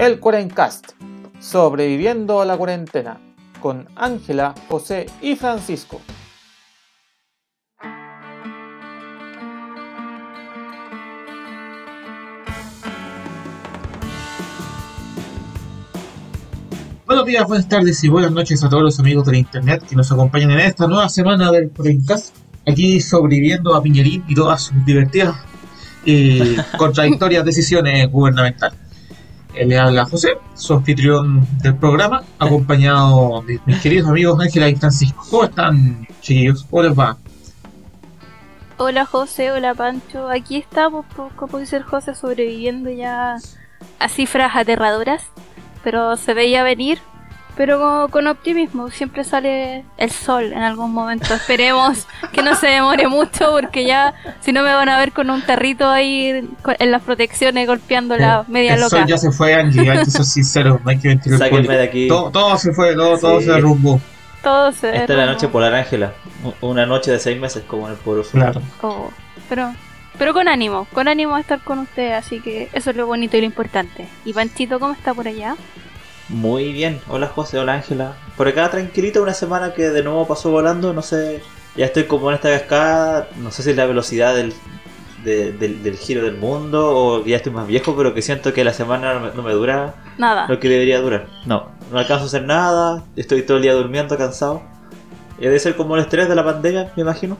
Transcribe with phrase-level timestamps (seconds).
[0.00, 0.92] el Cuarencast,
[1.40, 3.20] sobreviviendo a la cuarentena,
[3.60, 6.00] con Ángela, José y Francisco.
[17.04, 20.10] Buenos días, buenas tardes y buenas noches a todos los amigos del internet que nos
[20.10, 22.34] acompañan en esta nueva semana del Cuarencast,
[22.66, 25.36] aquí sobreviviendo a Piñerín y todas sus divertidas
[26.06, 28.89] y contradictorias decisiones gubernamentales.
[29.54, 34.76] Eh, le habla José, su anfitrión del programa, acompañado de mis queridos amigos Ángela y
[34.76, 35.24] Francisco.
[35.30, 36.64] ¿Cómo están, chiquillos?
[36.70, 37.16] ¿Cómo les va?
[38.76, 40.28] Hola José, hola Pancho.
[40.28, 41.04] Aquí estamos,
[41.36, 43.38] como dice el José, sobreviviendo ya
[43.98, 45.22] a cifras aterradoras,
[45.84, 46.98] pero se veía venir
[47.56, 48.90] pero con, optimismo.
[48.90, 51.34] Siempre sale el sol en algún momento.
[51.34, 55.30] Esperemos que no se demore mucho porque ya, si no me van a ver con
[55.30, 58.98] un tarrito ahí en las protecciones golpeando la media el loca.
[58.98, 61.36] Sol ya se fue, Angie, hay que ser sincero, no hay que mentir.
[61.36, 62.08] Sáquenme de aquí.
[62.08, 63.22] Todo, todo, se fue, todo, Sí.
[63.22, 64.00] todo se derrumbó.
[64.42, 66.14] Todo se Esta es la noche polar, Ángela.
[66.60, 68.24] Una noche de seis meses como en el Sur.
[68.32, 68.62] Claro.
[68.80, 69.10] Oh,
[69.48, 69.74] pero,
[70.18, 73.36] pero con ánimo, con ánimo de estar con ustedes, así que eso es lo bonito
[73.36, 74.08] y lo importante.
[74.24, 75.56] Y Panchito, ¿cómo está por allá?
[76.30, 77.00] Muy bien.
[77.08, 78.14] Hola José, hola Ángela.
[78.36, 81.42] Por acá tranquilito, una semana que de nuevo pasó volando, no sé.
[81.76, 84.52] Ya estoy como en esta cascada, no sé si es la velocidad del,
[85.24, 88.64] de- del, del giro del mundo o ya estoy más viejo, pero que siento que
[88.64, 90.46] la semana no me, no me dura Nada.
[90.48, 91.26] lo que debería durar.
[91.46, 94.62] No, no alcanzo a hacer nada, estoy todo el día durmiendo, cansado.
[95.38, 97.38] Y debe ser como el estrés de la pandemia, me imagino.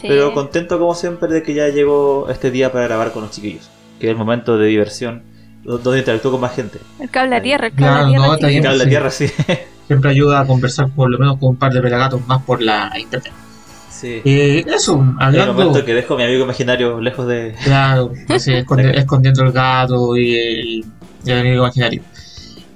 [0.00, 0.06] Sí.
[0.08, 3.68] Pero contento como siempre de que ya llegó este día para grabar con los chiquillos.
[3.98, 5.24] Que es el momento de diversión
[5.64, 6.78] donde interactúo con más gente.
[6.98, 8.26] El cable a tierra, el cable Claro, a tierra.
[8.26, 8.52] no, está chiquillos.
[8.52, 8.62] bien.
[8.64, 9.26] Cable a tierra, sí.
[9.86, 12.92] Siempre ayuda a conversar por lo menos con un par de pelagatos más por la
[12.98, 13.32] internet.
[13.90, 14.22] sí.
[14.24, 15.52] Eh, eso, el hablando.
[15.54, 17.54] momento que dejo a mi amigo imaginario lejos de...
[17.64, 20.84] Claro, esconde- escondiendo el gato y el,
[21.24, 22.02] y el amigo imaginario.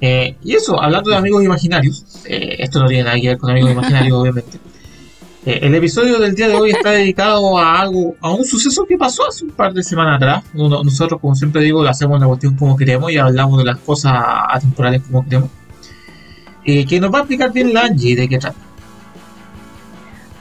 [0.01, 3.51] Eh, y eso, hablando de amigos imaginarios, eh, esto no tiene nada que ver con
[3.51, 4.59] amigos imaginarios, obviamente.
[5.47, 8.97] Eh, el episodio del día de hoy está dedicado a algo, a un suceso que
[8.97, 10.45] pasó hace un par de semanas atrás.
[10.55, 14.15] Nosotros, como siempre digo, hacemos la cuestión como queremos y hablamos de las cosas
[14.49, 15.51] atemporales como queremos.
[16.65, 18.57] Eh, que nos va a explicar bien la Angie de qué trata.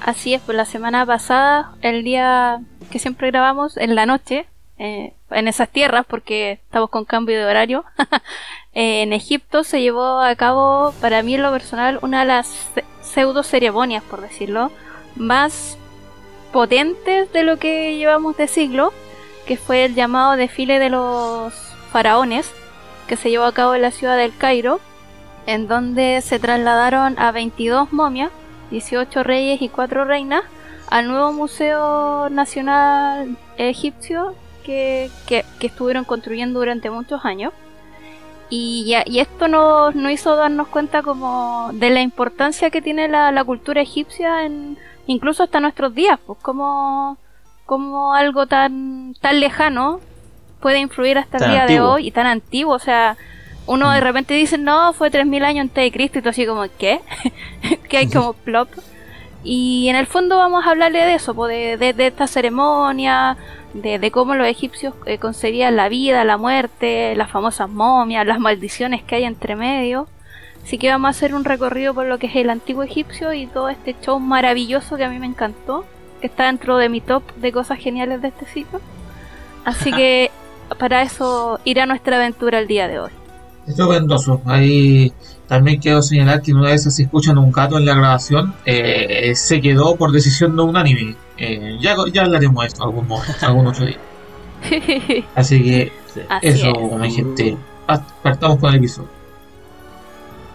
[0.02, 4.46] Así es, pues la semana pasada, el día que siempre grabamos, en la noche,
[4.78, 7.85] eh, en esas tierras, porque estamos con cambio de horario,
[8.73, 12.72] eh, en Egipto se llevó a cabo, para mí en lo personal, una de las
[13.01, 14.72] pseudo ceremonias, por decirlo,
[15.16, 15.78] más
[16.51, 18.94] potentes de lo que llevamos de siglo,
[19.45, 21.53] que fue el llamado desfile de los
[21.91, 22.51] faraones,
[23.07, 24.79] que se llevó a cabo en la ciudad del Cairo,
[25.45, 28.31] en donde se trasladaron a 22 momias
[28.72, 30.44] 18 reyes y 4 reinas
[30.90, 37.53] al nuevo Museo Nacional Egipcio que, que- que estuvieron construyendo durante muchos años.
[38.50, 43.07] Y, ya- y esto nos, nos hizo darnos cuenta como de la importancia que tiene
[43.07, 47.18] la, la cultura egipcia en, incluso hasta nuestros días, pues como,
[47.66, 50.00] como algo tan, tan lejano
[50.59, 51.85] puede influir hasta el día antiguo.
[51.88, 53.18] de hoy y tan antiguo, o sea,
[53.66, 54.03] uno de Mm.
[54.03, 57.00] repente dice, no, fue 3000 años antes de Cristo y tú así como, ¿qué?
[57.90, 58.69] que hay como plop.
[59.43, 63.37] Y en el fondo vamos a hablarle de eso, de, de, de esta ceremonia,
[63.73, 68.39] de, de cómo los egipcios eh, concebían la vida, la muerte, las famosas momias, las
[68.39, 70.07] maldiciones que hay entre medio.
[70.63, 73.47] Así que vamos a hacer un recorrido por lo que es el antiguo egipcio y
[73.47, 75.83] todo este show maravilloso que a mí me encantó,
[76.21, 78.79] que está dentro de mi top de cosas geniales de este ciclo.
[79.65, 80.31] Así que
[80.79, 83.11] para eso irá nuestra aventura el día de hoy.
[83.67, 84.41] Estupendoso.
[84.45, 85.11] Ahí
[85.47, 89.61] también quiero señalar que una vez se escuchan un gato en la grabación, eh, se
[89.61, 91.15] quedó por decisión no unánime.
[91.37, 93.97] Eh, ya, ya hablaremos de esto algún, momento, algún otro día.
[95.35, 96.21] Así que Sí.
[96.29, 97.57] Así eso, es, mi gente.
[97.87, 99.09] Pa- Partamos con el episodio.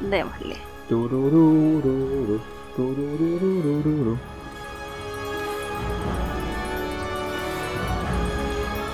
[0.00, 0.56] démosle.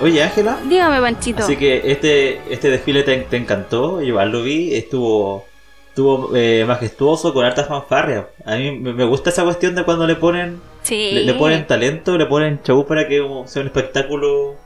[0.01, 1.45] Oye, Ángela, Dígame, Panchito.
[1.45, 5.47] así que este, este desfile te, te encantó, yo igual lo vi, estuvo,
[5.95, 8.27] estuvo eh, majestuoso, con harta fanfarria.
[8.45, 11.13] A mí me, gusta esa cuestión de cuando le ponen, Sí.
[11.13, 14.57] le, le ponen talento, le ponen show para que sea un espectáculo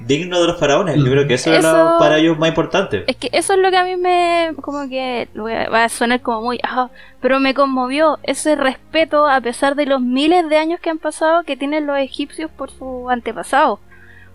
[0.00, 0.96] digno de los faraones.
[0.96, 3.04] Yo creo que eso, era para ellos más importante.
[3.06, 4.54] Es que eso es lo que a mí me.
[4.60, 5.28] Como que.
[5.36, 6.58] voy a- Va a sonar como muy.
[6.64, 6.90] ah,
[7.20, 11.44] pero me conmovió ese respeto a pesar de los miles de años que han pasado
[11.44, 13.78] que tienen los egipcios por sus antepasados.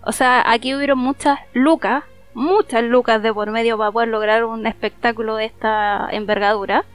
[0.06, 2.06] O sea, aquí hubieron muchas lucas.
[2.34, 6.86] Muchas lucas de por medio para poder lograr un espectáculo de esta envergadura.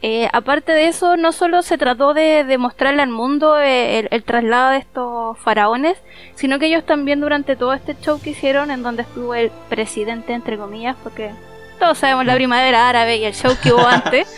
[0.00, 4.08] Eh, aparte de eso, no solo se trató de, de mostrarle al mundo eh, el,
[4.12, 6.00] el traslado de estos faraones,
[6.36, 10.34] sino que ellos también durante todo este show que hicieron, en donde estuvo el presidente,
[10.34, 11.32] entre comillas, porque
[11.80, 14.32] todos sabemos la primavera árabe y el show que hubo antes.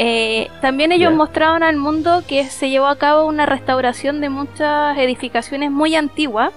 [0.00, 1.16] Eh, también ellos Ya.
[1.16, 6.52] mostraban al mundo que se llevó a cabo una restauración de muchas edificaciones muy antiguas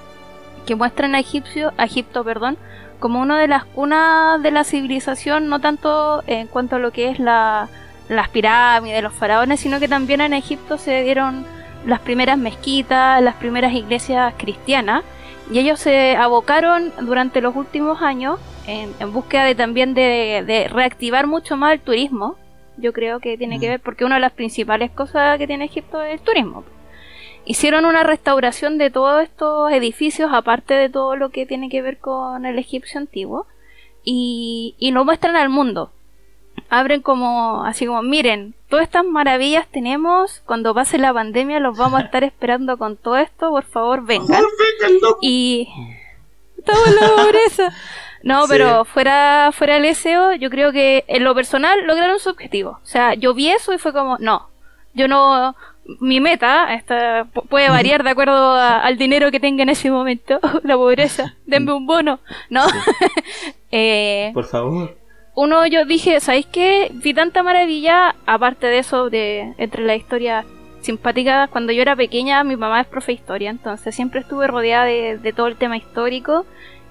[0.65, 2.57] que muestran a, Egipcio, a Egipto perdón,
[3.01, 7.09] como una de las cunas de la civilización, no tanto en cuanto a lo que
[7.09, 7.67] es la,
[8.07, 11.45] las pirámides, los faraones, sino que también en Egipto se dieron
[11.85, 15.03] las primeras mezquitas, las primeras iglesias cristianas,
[15.51, 20.67] y ellos se abocaron durante los últimos años en, en búsqueda de también de, de
[20.69, 22.37] reactivar mucho más el turismo.
[22.77, 23.71] Yo creo que tiene que Mm.
[23.71, 26.63] ver porque una de las principales cosas que tiene Egipto es el turismo.
[27.45, 31.97] Hicieron una restauración de todos estos edificios, aparte de todo lo que tiene que ver
[31.97, 33.47] con el egipcio antiguo,
[34.03, 35.91] y, y lo muestran al mundo.
[36.69, 41.99] Abren como, así como, miren, todas estas maravillas tenemos, cuando pase la pandemia los vamos
[42.01, 44.43] a estar esperando con todo esto, por favor vengan.
[45.21, 45.67] Y
[46.57, 47.73] estamos en la pobreza.
[48.23, 48.49] No, Sí.
[48.51, 52.79] pero fuera, fuera del SEO, yo creo que en lo personal lograron su objetivo.
[52.83, 54.47] O sea, yo vi eso y fue como, no,
[54.93, 55.55] yo no,
[55.99, 59.89] mi meta esta, pu- puede variar de acuerdo a- al dinero que tenga en ese
[59.91, 62.19] momento, la pobreza, denme un bono,
[62.49, 62.63] ¿no?
[63.71, 64.97] Eh, Por favor.
[65.35, 66.91] uno yo dije, ¿sabéis qué?
[66.93, 70.45] Vi tanta maravilla, aparte de eso, de entre las historias
[70.81, 74.85] simpáticas, cuando yo era pequeña, mi mamá es profe de historia, entonces siempre estuve rodeada
[74.85, 76.45] de, de todo el tema histórico,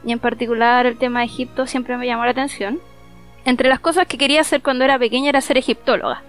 [0.04, 2.80] y en particular el tema de Egipto siempre me llamó la atención.
[3.44, 6.22] Entre las cosas que quería hacer cuando era pequeña era ser egiptóloga.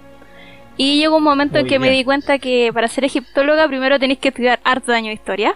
[0.77, 4.19] Y llegó un momento en que me di cuenta que para ser egiptóloga primero tenéis
[4.19, 5.55] que estudiar harto año de historia.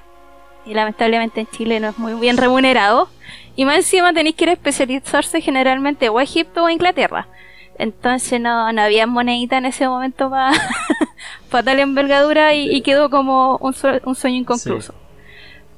[0.65, 3.09] Y lamentablemente en Chile no es muy bien remunerado.
[3.56, 7.27] Y más encima tenéis que ir a especializarse generalmente o a Egipto o a Inglaterra.
[7.77, 10.51] Entonces no, no había monedita en ese momento para
[11.63, 14.94] tal envergadura y, y quedó como un, sue- un sueño inconcluso.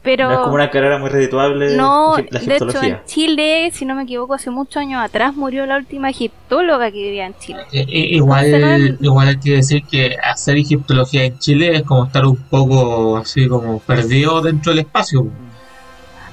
[0.07, 3.01] Pero No es como una carrera muy redituable no, la de hecho en.
[3.05, 7.25] Chile, si no me equivoco, hace muchos años atrás murió la última egiptóloga que vivía
[7.25, 7.59] en Chile.
[7.73, 12.05] Eh, eh, igual, no- igual hay que decir que hacer egiptología en Chile es como
[12.05, 15.27] estar un poco así como perdido dentro del espacio.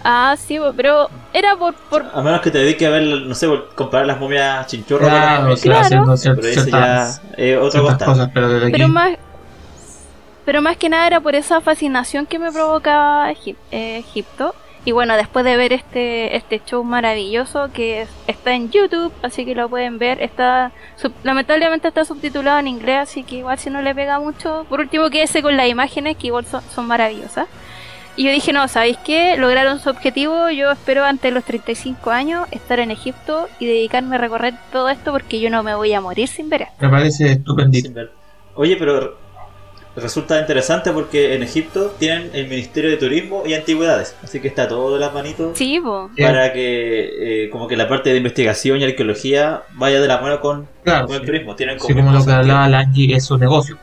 [0.04, 1.74] Ah, sí, pero era por...
[1.74, 5.40] por A menos que te dediques a ver, no sé, comparar las momias chinchorro Claro,
[5.40, 8.04] con las o sea, momias haciendo cier- Pero ya ciertas, es otra ciertas cosa.
[8.06, 8.72] cosas, pero desde aquí.
[8.72, 9.16] pero más
[10.44, 14.54] pero más que nada era por esa fascinación que me provocaba Egip- eh, Egipto.
[14.86, 19.46] Y bueno después de ver este este show maravilloso que es- está en YouTube así
[19.46, 23.70] que lo pueden ver está sub- lamentablemente está subtitulado en inglés así que igual si
[23.70, 24.66] no le pega mucho.
[24.68, 27.46] Por último quédese con las imágenes que igual son, son maravillosas.
[28.16, 30.50] Y yo dije no sabéis qué lograron su objetivo.
[30.50, 35.12] Yo espero ante los 35 años estar en Egipto y dedicarme a recorrer todo esto
[35.12, 36.74] porque yo no me voy a morir sin ver esto.
[36.80, 37.40] Me parece
[37.94, 38.12] ver.
[38.54, 39.16] Oye, pero
[39.96, 44.16] resulta interesante porque en Egipto tienen el Ministerio de Turismo y Antigüedades.
[44.22, 45.80] Así que está todo de las manitos sí
[46.18, 50.40] para que eh, como que la parte de investigación y arqueología vaya de la mano
[50.40, 51.26] con, Claro, con el sí.
[51.26, 51.54] turismo.
[51.56, 53.78] Tienen Sí, como lo que hablaba Langi es su negocio.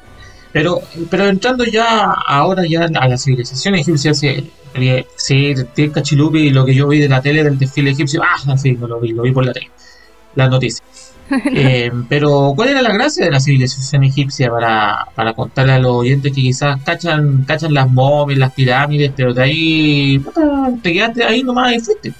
[0.52, 6.40] Pero, pero entrando ya ahora ya a la civilización egipcia, sí, eh, sí, tiene cachilupi
[6.40, 9.00] y lo que yo vi de la tele del desfile egipcio, ah, sí, no lo
[9.00, 9.72] vi, lo vi por la tele,
[10.36, 11.11] las noticias.
[11.54, 15.92] Eh, pero, ¿cuál era la gracia de la civilización egipcia para, para contarle a los
[15.94, 20.42] oyentes que quizás cachan, cachan las momias, las pirámides, pero de ahí puta,
[20.82, 22.14] te quedaste ahí nomás y fuiste?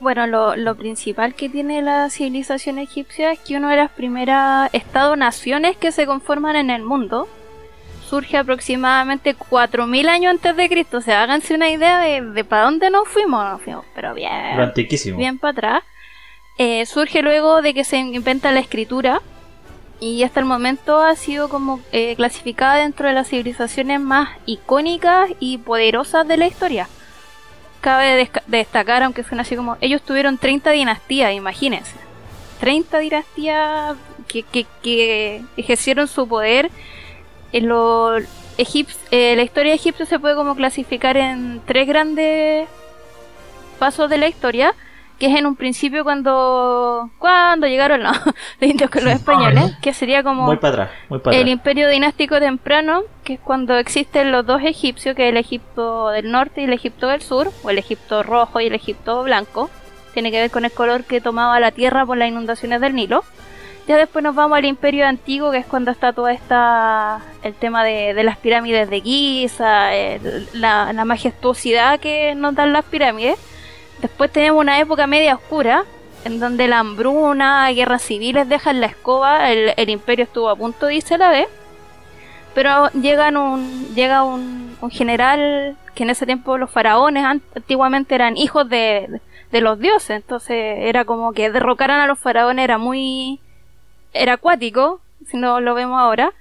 [0.00, 4.68] Bueno, lo, lo principal que tiene la civilización egipcia es que uno de las primeras
[4.74, 7.28] Estado-naciones que se conforman en el mundo
[8.08, 10.98] surge aproximadamente 4.000 años antes de Cristo.
[10.98, 13.44] O sea, háganse una idea de, de para dónde nos fuimos.
[13.44, 15.16] Nos fuimos, pero bien, Lo antiquísimo.
[15.18, 15.82] bien para atrás.
[16.58, 19.20] Eh, surge luego de que se inventa la escritura
[20.00, 25.30] y hasta el momento ha sido como eh, clasificada dentro de las civilizaciones más icónicas
[25.40, 26.88] y poderosas de la historia.
[27.80, 31.92] Cabe destacar, aunque suena así como, ellos tuvieron 30 dinastías, imagínense.
[32.60, 33.96] 30 dinastías
[34.28, 34.44] que,
[34.82, 36.70] que- ejercieron su poder.
[37.52, 42.68] En lo, eh, la historia de Egipto se puede como clasificar en tres grandes
[43.80, 44.74] pasos de la historia,
[45.22, 48.16] que es en un principio cuando cuando llegaron los,
[48.60, 51.52] los indios con los españoles, que sería como Muy para atrás, muy para el atrás.
[51.52, 56.32] imperio dinástico temprano, que es cuando existen los dos egipcios, que es el Egipto del
[56.32, 59.70] norte y el Egipto del sur, o el Egipto rojo y el Egipto blanco.
[60.12, 63.22] Tiene que ver con el color que tomaba la tierra por las inundaciones del Nilo.
[63.86, 67.84] Ya después nos vamos al imperio antiguo, que es cuando está toda esta el tema
[67.84, 73.38] de, de las pirámides de Giza, el- la, la majestuosidad que nos dan las pirámides.
[74.02, 75.84] Después tenemos una época media oscura,
[76.24, 80.96] en donde la hambruna, guerras civiles dejan la escoba, el, imperio estuvo a punto de
[80.96, 81.48] irse la vez.
[82.52, 88.36] Pero llegan un, llega un, un general que en ese tiempo los faraones antiguamente eran
[88.36, 89.20] hijos de,
[89.52, 93.40] de los dioses, entonces era como que derrocaran a los faraones era muy
[94.12, 96.32] era acuático, si no lo vemos ahora.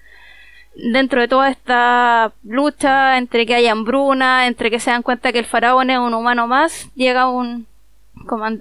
[0.73, 5.39] Dentro de toda esta lucha entre que hay hambruna, entre que se dan cuenta que
[5.39, 7.67] el faraón es un humano más, llega un,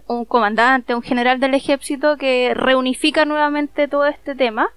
[0.06, 4.70] un comandante, un general del ejército que reunifica nuevamente todo este tema.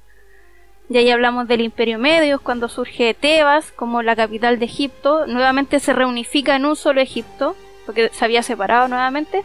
[0.89, 5.79] Y ahí hablamos del Imperio Medio, cuando surge Tebas como la capital de Egipto, nuevamente
[5.79, 9.43] se reunifica en un solo Egipto, porque se había separado nuevamente.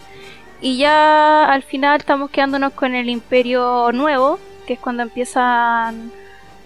[0.60, 6.10] Y ya al final estamos quedándonos con el Imperio Nuevo, que es cuando empiezan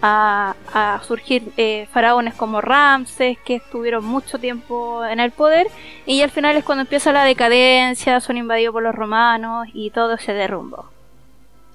[0.05, 5.67] a, surgir eh, faraones como Ramses, que estuvieron mucho tiempo en el poder,
[6.05, 10.17] y al final es cuando empieza la decadencia, son invadidos por los romanos y todo
[10.17, 10.89] se derrumbó.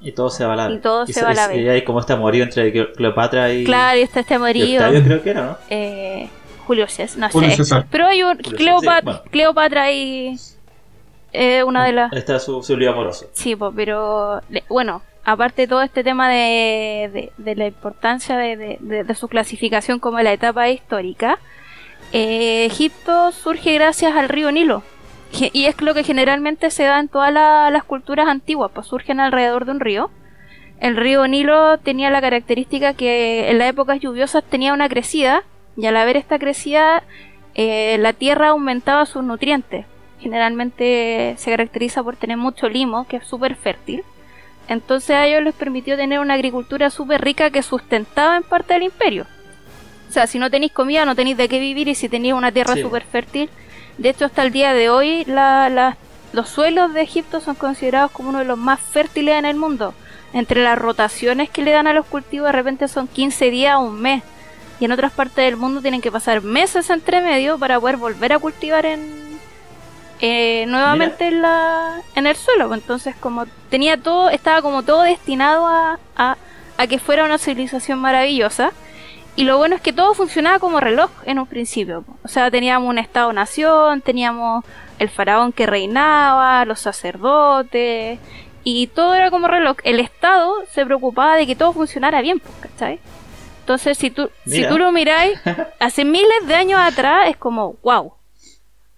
[0.00, 1.98] Y todo se va a la Y todo se va a la Y hay como
[2.00, 3.64] este amorío entre Cleopatra y.
[3.64, 4.80] Claro, y está este amorío.
[5.04, 5.56] creo que era, ¿no?
[5.70, 6.28] Eh,
[6.66, 7.84] Julio César, no sé.
[7.90, 8.36] Pero hay un.
[8.36, 10.36] Cleopatra, Cleopatra y.
[11.32, 12.12] Eh, una de las.
[12.12, 13.26] Está su, su lío amoroso.
[13.32, 14.40] Sí, pues, pero.
[14.68, 20.70] Bueno, aparte de todo este tema de, la importancia de, su clasificación como la etapa
[20.70, 21.38] histórica,
[22.12, 24.82] eh, Egipto surge gracias al río Nilo.
[25.52, 29.66] Y es lo que generalmente se da en todas las culturas antiguas, pues surgen alrededor
[29.66, 30.10] de un río.
[30.80, 35.42] El río Nilo tenía la característica que en las épocas lluviosas tenía una crecida,
[35.76, 37.02] y al haber esta crecida,
[37.54, 39.84] eh, la tierra aumentaba sus nutrientes.
[40.20, 44.04] Generalmente se caracteriza por tener mucho limo, que es súper fértil
[44.68, 48.84] entonces a ellos les permitió tener una agricultura súper rica que sustentaba en parte del
[48.84, 49.26] imperio.
[50.08, 52.52] O sea, si no tenéis comida, no tenéis de qué vivir y si tenéis una
[52.52, 53.50] tierra súper fértil.
[53.96, 55.26] De hecho, hasta el día de hoy,
[56.32, 59.94] los suelos de Egipto son considerados como uno de los más fértiles en el mundo.
[60.34, 63.80] Entre las rotaciones que le dan a los cultivos, de repente son 15 días o
[63.80, 64.22] un mes.
[64.80, 68.34] Y en otras partes del mundo tienen que pasar meses entre medio para poder volver
[68.34, 69.27] a cultivar en,
[70.20, 72.68] eh, nuevamente en, la, en el suelo.
[72.68, 77.98] Pues, entonces, como tenía todo, estaba como todo destinado a, a, que fuera una civilización
[77.98, 78.72] maravillosa.
[79.36, 82.02] Y lo bueno es que todo funcionaba como reloj en un principio.
[82.02, 82.18] Pues.
[82.24, 84.64] O sea, teníamos un Estado-nación, teníamos
[84.98, 88.18] el faraón que reinaba, los sacerdotes,
[88.64, 89.76] y todo era como reloj.
[89.84, 92.98] El Estado se preocupaba de que todo funcionara bien, pues, ¿cachai?
[93.60, 95.38] Entonces, si tú, si tú lo miráis,
[95.78, 98.14] hace miles de años atrás es como, wow,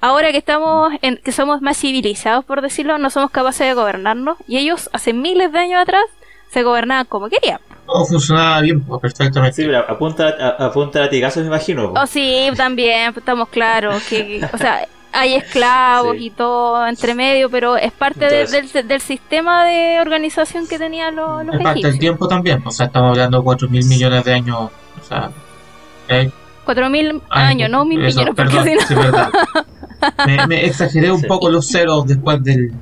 [0.00, 4.38] ahora que estamos en, que somos más civilizados por decirlo no somos capaces de gobernarnos
[4.46, 6.04] y ellos hace miles de años atrás
[6.50, 7.60] se gobernaban como querían.
[7.86, 9.52] Todo funcionaba bien pues, perfectamente.
[9.52, 14.58] Sí pero apunta a, latigazos me imagino oh sí también pues, estamos claros que o
[14.58, 20.78] sea hay esclavos y todo entre medio, pero es parte del, sistema de organización que
[20.78, 23.84] tenían los, los Es parte del tiempo también, o sea, estamos hablando de 4 mil
[23.86, 25.30] millones de años, o sea,
[26.64, 28.94] Cuatro mil años, no mil millones, perdón, sí,
[30.48, 32.72] me, exageré un poco los ceros después del...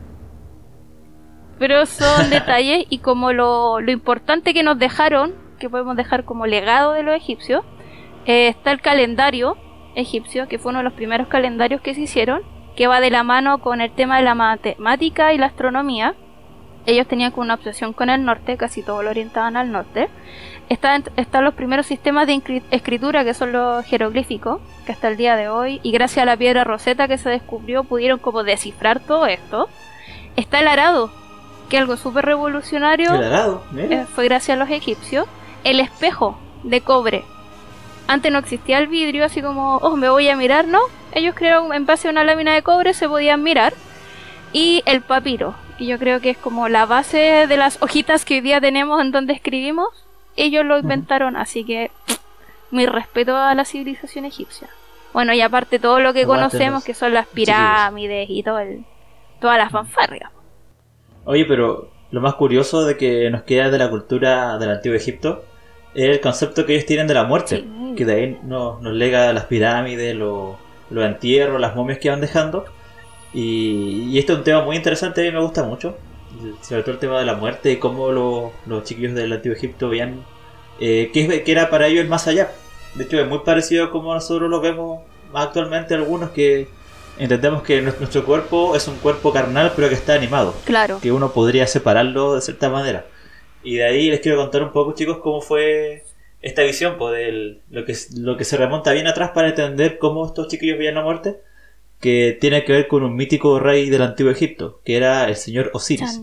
[1.59, 6.93] Pero son detalles y como lo, importante que nos dejaron, que podemos dejar como legado
[6.93, 7.65] de los egipcios,
[8.27, 9.57] eh, está el calendario
[9.97, 12.43] egipcio, que fue uno de los primeros calendarios que se hicieron,
[12.77, 16.15] que va de la mano con el tema de la matemática y la astronomía.
[16.89, 20.09] Ellos tenían una obsesión con el norte, casi todo lo orientaban al norte.
[20.71, 25.37] Están, están los primeros sistemas de escritura que son los jeroglíficos, que hasta el día
[25.37, 29.27] de hoy, y gracias a la piedra roseta que se descubrió, pudieron como descifrar todo
[29.27, 29.69] esto.
[30.37, 31.11] Está el arado,
[31.69, 33.13] que es algo súper revolucionario.
[33.13, 35.27] El arado, eh, fue gracias a los egipcios.
[35.65, 37.23] El espejo de cobre.
[38.07, 40.81] Antes no existía el vidrio, así como, oh, me voy a mirar, ¿no?
[41.13, 43.75] Ellos crearon, en base a una lámina de cobre, se podían mirar.
[44.55, 48.35] Y el papiro, que yo creo que es como la base de las hojitas que
[48.35, 49.89] hoy día tenemos en donde escribimos
[50.39, 51.91] ellos lo inventaron, así que
[52.71, 54.69] mi respeto a la civilización egipcia.
[55.13, 58.85] Bueno, y aparte todo lo que conocemos, que son las pirámides y todo el,
[59.41, 60.31] todas las fanfarrias.
[61.25, 65.45] Oye, pero lo más curioso de que nos queda de la cultura del antiguo Egipto
[65.95, 67.65] es el concepto que ellos tienen de la muerte,
[67.97, 70.57] que de ahí nos, nos lega las pirámides, los
[70.91, 72.65] lo entierros, las momias que van dejando.
[73.35, 75.97] Y, y esto es un tema muy interesante, a mí me gusta mucho
[76.63, 80.25] sobre todo el tema de la muerte y cómo los chiquillos del antiguo Egipto veían
[80.81, 82.53] eh, que, era para ellos el más allá.
[82.95, 85.03] De hecho, es muy parecido a como nosotros lo vemos
[85.35, 86.69] actualmente algunos que
[87.19, 90.55] entendemos que nuestro cuerpo es un cuerpo carnal pero que está animado.
[90.65, 91.01] Claro.
[91.01, 93.07] Que uno podría separarlo de cierta manera.
[93.63, 96.05] Y de ahí les quiero contar un poco, chicos, cómo fue
[96.41, 97.35] esta visión, pues,
[97.71, 101.03] lo, que, lo que se remonta bien atrás para entender cómo estos chiquillos veían la
[101.03, 101.41] muerte
[102.01, 105.71] que tiene que ver con un mítico rey del antiguo Egipto, que era el señor
[105.75, 106.23] Osiris.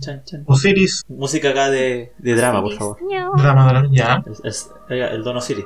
[0.00, 0.42] Chan, chan.
[0.46, 2.96] Osiris, Música acá de, de drama, por favor.
[3.36, 4.24] drama, drama, ya.
[4.28, 5.64] Es, es- el Don Osiris.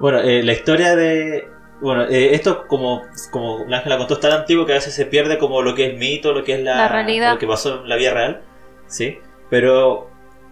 [0.00, 1.46] Bueno, eh, la historia de.
[1.80, 5.38] Bueno, eh, esto como, como Ángela contó es tan antiguo que a veces se pierde
[5.38, 7.34] como lo que es mito, lo que es la, La realidad.
[7.34, 8.42] lo que pasó en la vida real.
[8.88, 9.18] ¿Sí?
[9.50, 10.08] Pero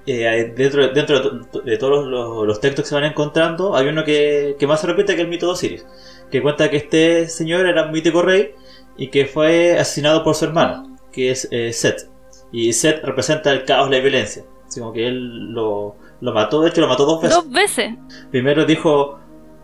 [0.07, 3.89] eh, dentro, dentro de, to- de todos los, los textos que se van encontrando, hay
[3.89, 5.87] uno que, que más se repite que el mito de Osiris.
[6.33, 8.53] Que cuenta que este señor era un mítico rey
[8.97, 12.09] y que fue asesinado por su hermano, que es eh, Set.
[12.51, 14.43] Y Set representa el caos, la violencia.
[14.67, 17.37] Así como que él lo, lo mató, de hecho lo mató dos veces.
[17.37, 17.95] Dos veces.
[18.31, 19.21] Primero dijo,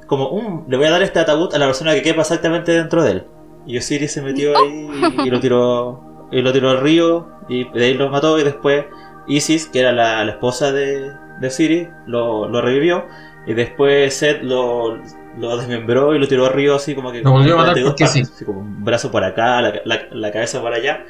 [0.07, 3.03] como, "Um, le voy a dar este ataúd a la persona que quepa exactamente dentro
[3.03, 3.25] de él.
[3.67, 4.89] Y Osiris se metió ahí
[5.25, 8.45] y, y lo tiró y lo tiró al río y de ahí lo mató y
[8.45, 8.85] después
[9.27, 11.11] Isis, que era la, la esposa de,
[11.41, 13.05] de Osiris, lo, lo revivió
[13.47, 14.99] y después Seth lo,
[15.39, 18.05] lo desmembró y lo tiró al río así como que Lo volvió a matar porque
[18.05, 18.21] partes, sí.
[18.35, 21.05] así como un brazo por acá, la, la- la cabeza por allá.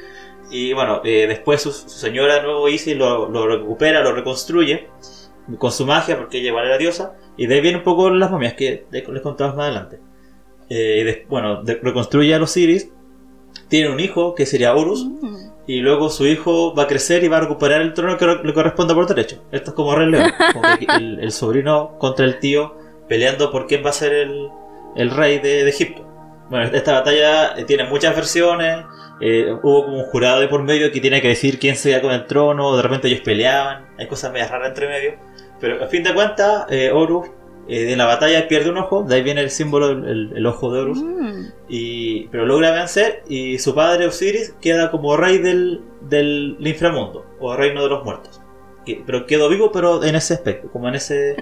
[0.51, 4.87] Y bueno, eh, después su, su señora de nuevo Isis lo, lo recupera, lo reconstruye
[5.57, 8.29] con su magia, porque ella igual era diosa, y de ahí viene un poco las
[8.31, 9.99] momias que les contamos más adelante.
[10.69, 12.91] Eh, y de- bueno, de- reconstruye a los Osiris,
[13.67, 15.35] tiene un hijo que sería Horus, Mm.
[15.67, 18.53] y luego su hijo va a crecer y va a recuperar el trono que le
[18.53, 19.43] corresponde por derecho.
[19.51, 22.75] Esto es como Rey León, como que el, el sobrino contra el tío
[23.09, 24.47] peleando por quién va a ser el,
[24.95, 26.05] el rey de, de Egipto.
[26.49, 28.85] Bueno, esta batalla tiene muchas versiones.
[29.21, 32.01] eh, hubo como un jurado de por medio que tiene que decir quién se queda
[32.01, 32.75] con el trono.
[32.75, 33.87] De repente ellos peleaban.
[33.99, 35.13] Hay cosas medias raras entre medio.
[35.59, 37.27] Pero a fin de cuentas, eh, Horus
[37.67, 39.03] eh, en la batalla pierde un ojo.
[39.03, 41.03] De ahí viene el símbolo, el, el ojo de Horus.
[41.03, 41.45] Mm.
[41.67, 47.55] Y, pero logra vencer y su padre Osiris queda como rey del, del inframundo o
[47.55, 48.41] reino de los muertos.
[48.87, 51.35] Que- pero quedó vivo pero en ese aspecto, como en ese,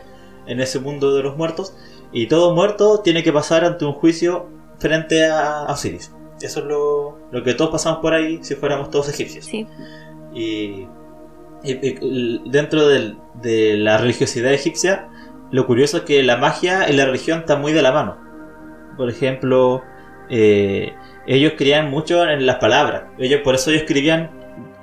[0.47, 1.75] en ese mundo de los muertos.
[2.11, 4.47] Y todo muerto tiene que pasar ante un juicio
[4.79, 6.13] frente a, Osiris.
[6.41, 9.45] Eso es lo, lo que todos pasamos por ahí si fuéramos todos egipcios.
[9.45, 9.67] Sí.
[10.33, 10.87] Y,
[11.63, 15.09] y- y- y dentro del- de la religiosidad egipcia,
[15.51, 18.17] lo curioso es que la magia y la religión están muy de la mano.
[18.97, 19.81] Por ejemplo,
[20.29, 20.93] eh,
[21.25, 23.03] ellos creían mucho en las palabras.
[23.17, 24.29] Ellos por eso ellos escribían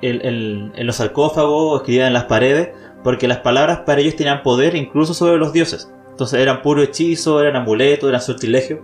[0.01, 2.69] en, en- en los sarcófagos, escribían en las paredes,
[3.05, 5.91] porque las palabras para ellos tenían poder incluso sobre los dioses.
[6.09, 8.79] Entonces eran puro hechizo, eran amuletos, eran sortilegios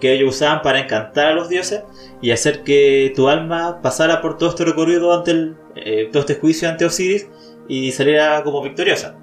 [0.00, 1.82] que ellos usaban para encantar a los dioses
[2.22, 6.36] y hacer que tu alma pasara por todo este recorrido ante el, eh, todo este
[6.36, 7.28] juicio ante Osiris
[7.68, 9.16] y saliera como victoriosa.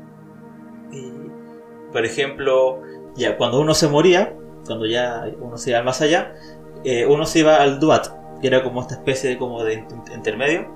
[0.92, 1.12] Y,
[1.92, 2.82] por ejemplo,
[3.16, 4.36] ya cuando uno se moría,
[4.68, 6.36] cuando ya uno se iba más allá,
[6.84, 8.08] eh, uno se iba al Duat,
[8.42, 10.68] que era como esta especie de, como de in- intermedio,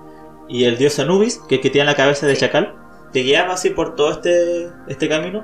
[0.48, 2.79] y el dios Anubis, que, que tiene la cabeza de chacal,
[3.12, 5.44] te guiaba así por todo este, este camino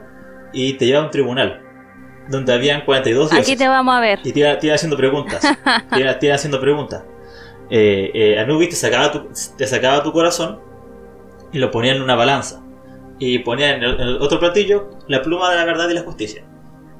[0.53, 1.61] y te llevaba a un tribunal,
[2.29, 3.47] donde habían 42 dioses.
[3.47, 4.19] Aquí te vamos a ver.
[4.23, 5.41] Y te iba, te iba haciendo preguntas.
[5.91, 7.03] te, iba, te iba haciendo preguntas.
[7.69, 10.59] Eh, eh, Anubis te sacaba, tu, te sacaba tu corazón
[11.51, 12.61] y lo ponía en una balanza.
[13.17, 16.01] Y ponía en el, en el otro platillo la pluma de la verdad y la
[16.01, 16.43] justicia.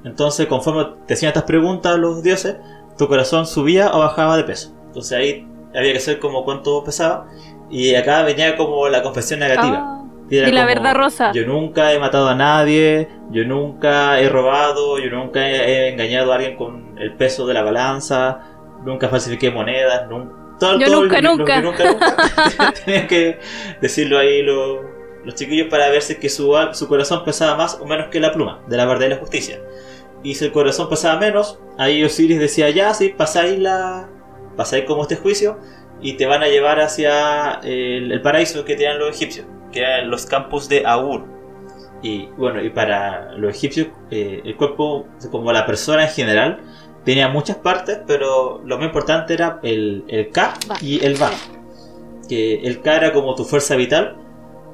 [0.04, 2.58] Entonces, conforme te hacían estas preguntas los dioses,
[2.98, 4.74] tu corazón subía o bajaba de peso.
[4.88, 7.28] Entonces ahí había que saber como cuánto pesaba.
[7.70, 9.80] Y acá venía como la confesión negativa.
[9.80, 11.32] Ah, Y la como, verdad rosa.
[11.34, 16.32] Yo nunca he matado a nadie, yo nunca he robado, yo nunca he, he engañado
[16.32, 18.40] a alguien con el peso de la balanza,
[18.84, 21.56] nunca falsifiqué monedas, nun- todo, Yo todo nunca, lo- nunca.
[21.58, 22.74] que nunca, nunca.
[22.86, 23.40] Tenían que
[23.82, 24.82] decirlo ahí lo-
[25.26, 28.20] los chiquillos para ver si es que su, su corazón pesaba más o menos que
[28.20, 29.60] la pluma de la verdad y la justicia.
[30.24, 34.08] Y si el corazón pesaba menos, ahí Osiris decía, ya, sí, pasáis la
[34.56, 35.60] pasáis como este juicio
[36.02, 40.10] y te van a llevar hacia el, el paraíso que tenían los egipcios, que eran
[40.10, 41.26] los campos de Aur.
[42.02, 46.60] Y bueno, y para los egipcios, eh, el cuerpo, como la persona en general,
[47.04, 51.30] tenía muchas partes, pero lo más importante era el, el Ka y el Va.
[52.30, 54.18] Que el Ka era como tu fuerza vital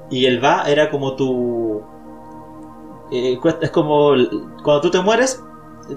[0.09, 1.81] y el Va era como tu.
[3.11, 4.29] eh, es como el-
[4.63, 5.43] cuando tú te mueres,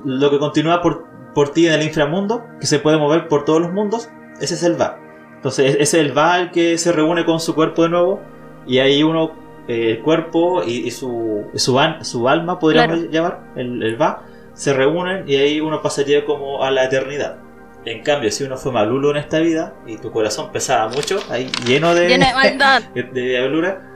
[0.05, 3.61] lo que continúa por, por ti en el inframundo, que se puede mover por todos
[3.61, 4.09] los mundos,
[4.41, 4.99] ese es el Va.
[5.37, 8.21] Entonces, ese es el Va el que se reúne con su cuerpo de nuevo,
[8.67, 9.33] y ahí uno,
[9.69, 13.11] eh, el cuerpo y, y su, su, an- su alma, podríamos Claro.
[13.11, 14.23] llamar, el, el Va,
[14.55, 17.39] se reúnen y ahí uno pasaría como a la eternidad.
[17.87, 21.51] En cambio, si uno fue malulo en esta vida y tu corazón pesaba mucho, ahí
[21.67, 22.83] lleno de, Llena de maldad.
[22.95, 23.91] de, de diablura,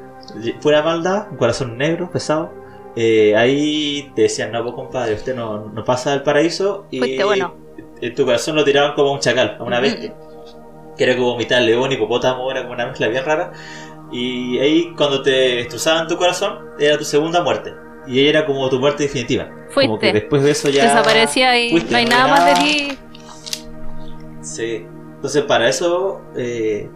[0.60, 2.52] fuera maldad, un corazón negro, pesado,
[2.96, 7.54] eh, ahí te decían, no, pues compadre, usted no, no pasa al paraíso y bueno.
[8.00, 9.82] en tu corazón lo tiraban como a un chacal, a una Mm.
[9.82, 10.14] bestia,
[10.96, 13.52] que era como mitad león, hipopótamo, era como una mezcla bien rara,
[14.12, 17.74] y ahí cuando te destrozaban tu corazón, era tu segunda muerte,
[18.06, 19.48] y ahí era como tu muerte definitiva.
[19.74, 20.12] Como que Fuiste.
[20.12, 20.84] después de eso ya...
[20.84, 22.98] Desaparecía y fuiste, no hay nada más de ti.
[24.40, 24.86] Sí.
[25.16, 26.88] Entonces para eso, eh,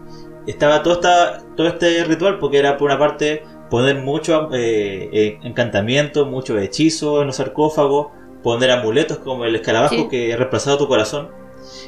[0.47, 5.39] estaba todo, esta, todo este ritual porque era por una parte poner mucho eh, eh,
[5.43, 8.07] encantamiento, mucho hechizo en los sarcófagos,
[8.41, 10.07] poner amuletos como el escarabajo Sí.
[10.09, 11.29] que reemplazaba tu corazón.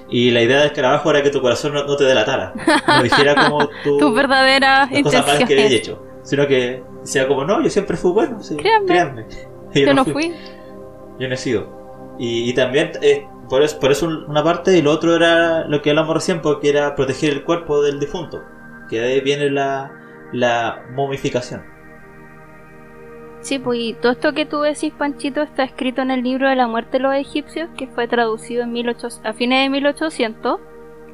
[0.09, 2.53] Y la idea del escarabajo era que tu corazón no, no te delatara,
[2.87, 7.27] no dijera como tu, Tus verdaderas las cosas malas que habías hecho, sino que decía
[7.27, 9.25] como no, yo siempre fui bueno, sí, Créanme.
[9.73, 10.33] Yo no fui.
[11.19, 12.15] yo no he sido.
[12.17, 15.81] Y, y también, eh, por, eso, por eso una parte, y lo otro era lo
[15.81, 18.41] que hablamos recién, porque era proteger el cuerpo del difunto.
[18.89, 19.91] Que de ahí viene la,
[20.31, 21.74] la momificación.
[23.45, 26.55] Sí, pues y todo esto que tú decís, Panchito, está escrito en el libro de
[26.55, 30.59] la muerte de los egipcios, que fue traducido en 1800 a fines de 1800,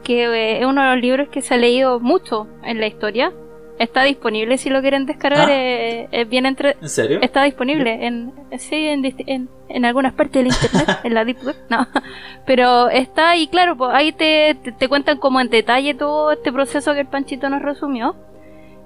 [0.01, 3.33] que eh, es uno de los libros que se ha leído mucho en la historia.
[3.79, 5.53] Está disponible si lo quieren descargar, Ah.
[5.53, 6.77] eh, es bien entre...
[6.81, 7.19] ¿En serio?
[7.21, 11.55] Está disponible en, sí, en, en, en algunas partes del internet, en la deep web,
[11.69, 11.85] no.
[12.45, 16.53] Pero está y claro, pues ahí te, te, te cuentan como en detalle todo este
[16.53, 18.15] proceso que el Panchito nos resumió.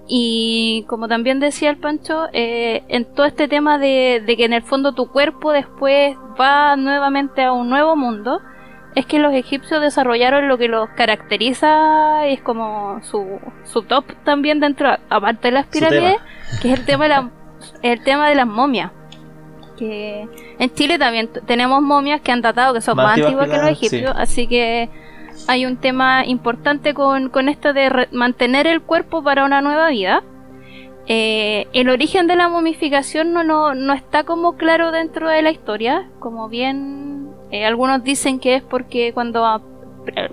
[0.08, 4.54] Y como también decía el Pancho, eh, en todo este tema de, de que en
[4.54, 8.40] el fondo tu cuerpo después va nuevamente a un nuevo mundo,
[8.96, 14.06] es que los egipcios desarrollaron lo que los caracteriza, y es como su, su top
[14.24, 16.18] también dentro, aparte de las pirámides,
[16.62, 17.32] que es el tema de, la,
[17.82, 18.92] el tema de las momias.
[19.76, 23.58] Que en Chile también tenemos momias que han datado que son Más más antiguas que
[23.58, 23.72] los sí.
[23.74, 24.90] egipcios, así que
[25.48, 29.90] hay un tema importante con, con esto de re- mantener el cuerpo para una nueva
[29.90, 30.24] vida.
[31.08, 35.52] Eh, el origen de la momificación no, no, no está como claro dentro de la
[35.52, 39.62] historia, como bien eh, algunos dicen que es porque cuando, a-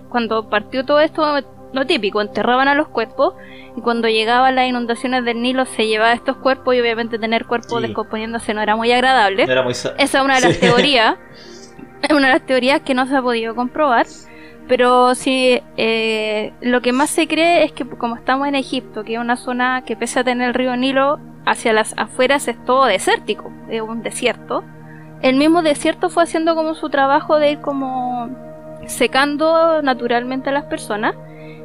[0.09, 1.41] cuando partió todo esto,
[1.75, 3.35] lo típico, enterraban a los cuerpos
[3.77, 7.81] y cuando llegaban las inundaciones del Nilo se llevaba estos cuerpos y obviamente tener cuerpos
[7.81, 7.87] Sí.
[7.89, 9.45] descomponiéndose no era muy agradable.
[9.47, 10.61] No era muy sa- Esa es una de las Sí.
[10.67, 11.17] teorías.
[12.03, 14.07] Es una de las teorías que no se ha podido comprobar.
[14.69, 19.15] Pero sí, eh, lo que más se cree es que como estamos en Egipto, que
[19.15, 22.85] es una zona que pese a tener el río Nilo, hacia las afueras es todo
[22.87, 24.65] desértico, es un desierto.
[25.21, 28.31] El mismo desierto fue haciendo como su trabajo de ir como
[28.87, 31.15] secando naturalmente a las personas.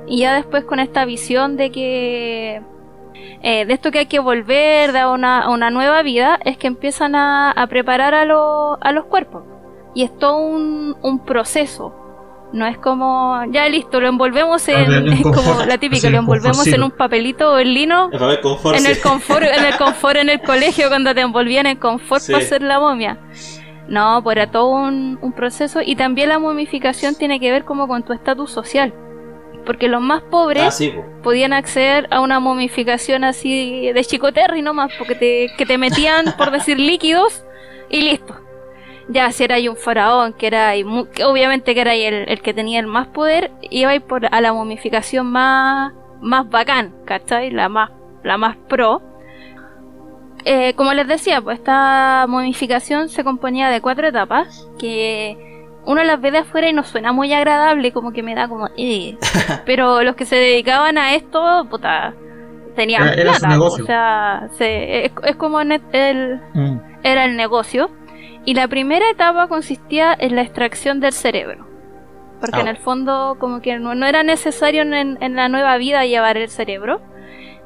[0.08, 2.62] Y ya después con esta visión de que
[3.42, 7.54] eh, de esto que hay que volver a una, nueva vida, es que empiezan a,
[7.70, 9.44] preparar a, lo- a los cuerpos.
[9.94, 11.94] Y es todo un proceso.
[12.54, 16.02] No es como, ya listo, lo envolvemos en, Claro, en es como confort, la típica,
[16.02, 18.92] sí, lo en envolvemos en un papelito o en lino, El papel confort, en sí.
[18.92, 22.32] el confort, en el confort en el colegio cuando te envolvían en confort Sí.
[22.32, 23.20] para hacer la momia.
[23.90, 27.88] No, pues era todo un, un proceso y también la momificación tiene que ver como
[27.88, 28.94] con tu estatus social.
[29.66, 31.04] Porque los más pobres Ah, sí, po.
[31.24, 36.52] podían acceder a una momificación así de chicoterri nomás, porque te, que te metían, por
[36.52, 37.44] decir, líquidos
[37.90, 38.36] y listo.
[39.10, 40.74] Ya, si era ahí un faraón, que era
[41.26, 44.26] obviamente que era ahí el, el que tenía el más poder, iba a ir por,
[44.30, 47.52] a la momificación más, más bacán, ¿cachai?
[47.52, 47.90] La más,
[48.24, 49.02] la más pro.
[50.46, 55.38] Eh, como les decía, pues esta momificación se componía de cuatro etapas, que
[55.86, 58.68] uno las ve de afuera y no suena muy agradable, como que me da como...
[58.78, 59.18] "Eh".
[59.66, 62.14] Pero los que se dedicaban a esto, puta,
[62.76, 63.84] tenían Era- era su plata, negocio.
[63.84, 66.80] o sea, se- es, es como el, Mm.
[67.04, 67.90] era el negocio.
[68.48, 71.68] Y la primera etapa consistía en la extracción del cerebro.
[72.40, 72.62] Porque Ah.
[72.62, 76.38] en el fondo como que no, no era necesario en, en la nueva vida llevar
[76.38, 77.02] el cerebro.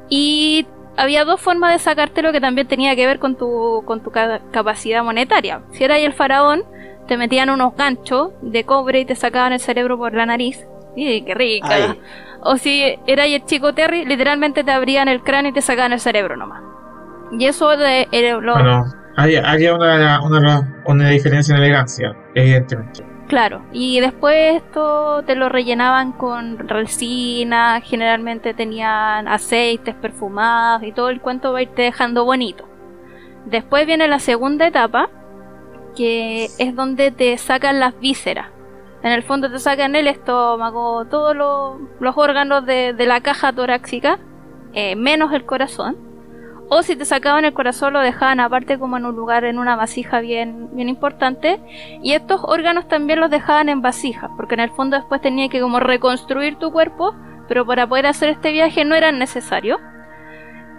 [0.10, 0.66] Y
[0.98, 4.42] había dos formas de sacártelo que también tenía que ver con tu, con tu ca-
[4.52, 5.62] capacidad monetaria.
[5.72, 6.64] Si era el faraón,
[7.08, 10.66] te metían unos ganchos de cobre y te sacaban el cerebro por la nariz.
[10.96, 11.68] ¡Y qué rica!
[11.70, 12.00] Ay.
[12.42, 16.00] O si era el chico Terry, literalmente te abrían el cráneo y te sacaban el
[16.00, 16.64] cerebro nomás.
[17.38, 18.82] Y eso de, era lo- Bueno,
[19.16, 20.20] hay, había una,
[20.86, 23.04] una, diferencia en elegancia, evidentemente.
[23.28, 31.10] Claro, y después esto te lo rellenaban con resina, generalmente tenían aceites perfumados y todo
[31.10, 32.68] el cuento va a irte dejando bonito.
[33.46, 35.10] Después viene la segunda etapa,
[35.96, 38.48] que es donde te sacan las vísceras.
[39.02, 44.20] En el fondo te sacan el estómago, todos los, órganos de, de la caja torácica,
[44.74, 46.11] eh, menos el corazón.
[46.74, 49.76] O si te sacaban el corazón lo dejaban aparte como en un lugar, en una
[49.76, 51.60] vasija bien, bien importante.
[52.02, 55.60] Y estos órganos también los dejaban en vasijas, porque en el fondo después tenía que
[55.60, 57.14] como reconstruir tu cuerpo,
[57.50, 59.82] pero para poder hacer este viaje no era necesario.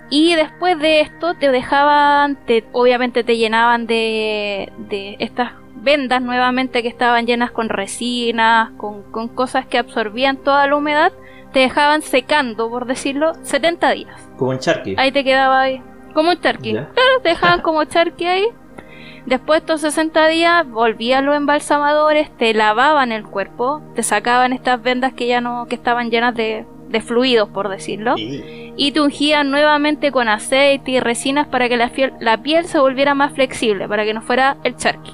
[0.09, 6.81] Y después de esto te dejaban, te, obviamente te llenaban de, de estas vendas nuevamente
[6.81, 11.13] que estaban llenas con resinas, con, con cosas que absorbían toda la humedad,
[11.53, 14.29] te dejaban secando, por decirlo, 70 días.
[14.37, 14.95] Como un charqui.
[14.99, 15.83] Ahí te quedaba ahí,
[16.15, 16.73] como un charqui.
[16.73, 16.89] Ya.
[16.89, 18.47] Claro, te dejaban como charqui ahí.
[19.27, 24.83] Después de estos 60 días volvían los embalsamadores, te lavaban el cuerpo, te sacaban estas
[24.83, 29.51] vendas que ya no, que estaban llenas de, de fluidos, por decirlo, y te ungían
[29.53, 34.05] nuevamente con aceite y resinas para que la, la piel se volviera más flexible, para
[34.05, 35.13] que no fuera el charqui.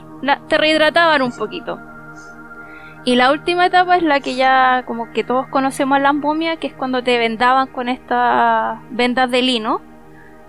[0.48, 1.78] te rehidrataban un poquito.
[3.08, 6.66] Y la última etapa es la que ya como que todos conocemos la momia, que
[6.66, 9.80] es cuando te vendaban con estas vendas de lino,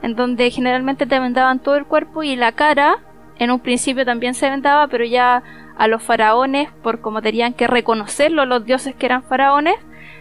[0.02, 2.98] en donde generalmente te vendaban todo el cuerpo y la cara,
[3.38, 5.42] en un principio también se vendaba, pero ya
[5.78, 9.78] a los faraones, por como tenían que reconocerlo los dioses que eran faraones,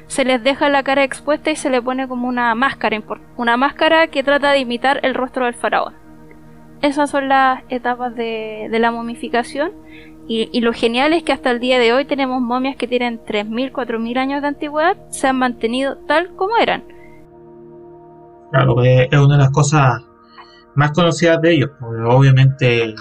[0.07, 3.03] se les deja la cara expuesta y se le pone como una máscara,
[3.37, 6.09] una máscara que trata de imitar el rostro del faraón.
[6.83, 9.73] Esas son las etapas de, la momificación
[10.29, 13.73] y, lo genial es que hasta el día de hoy tenemos momias que tienen 3.000,
[13.73, 16.85] 4.000 años de antigüedad, se han mantenido tal como eran.
[18.51, 20.03] Claro, es una de las cosas
[20.75, 21.71] más conocidas de ellos.
[21.81, 22.95] Obviamente,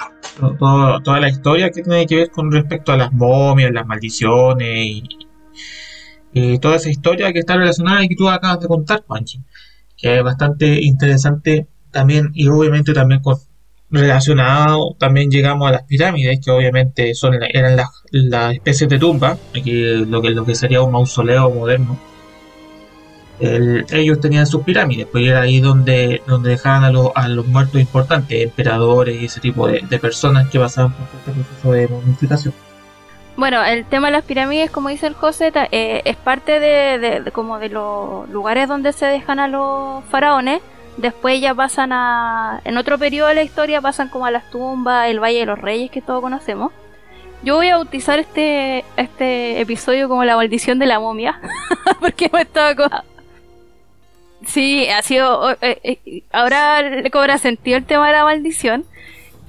[0.58, 5.04] toda la historia que tiene que ver con respecto a las momias, las maldiciones
[6.34, 9.42] y, toda esa historia que está relacionada y que tú acabas de contar, Panchi,
[9.98, 13.38] que es bastante interesante también y obviamente también con,
[13.90, 19.38] relacionado también llegamos a las pirámides que obviamente son eran las, las especies de tumba
[19.54, 21.98] lo que lo que sería un mausoleo moderno
[23.40, 28.44] ellos tenían sus pirámides, pues era ahí donde, donde dejaban a, a los muertos importantes,
[28.44, 32.54] emperadores y ese tipo de, personas que pasaban por este proceso de momificación.
[33.36, 37.60] Bueno, el tema de las pirámides, como dice el José, eh, es parte de, como
[37.60, 40.62] de los lugares donde se dejan a los faraones.
[40.98, 45.08] Después ya pasan a, en otro periodo de la historia, pasan como a las tumbas,
[45.10, 46.72] el Valle de los Reyes que todos conocemos.
[47.44, 51.40] Yo voy a bautizar este, este episodio como la maldición de la momia,
[52.00, 53.04] porque me estaba
[54.46, 55.52] Sí, ha sido.
[55.62, 58.86] Eh, eh, ahora le cobra sentido el tema de la maldición,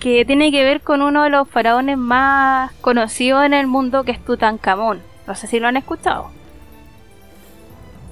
[0.00, 4.12] que tiene que ver con uno de los faraones más conocidos en el mundo, que
[4.12, 5.00] es Tutankamón.
[5.26, 6.30] No sé si lo han escuchado.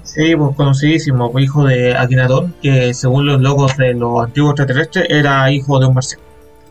[0.07, 5.07] Sí, pues conocidísimo, pues, hijo de Akinatón, que según los logos de los antiguos extraterrestres
[5.09, 6.23] era hijo de un marciano.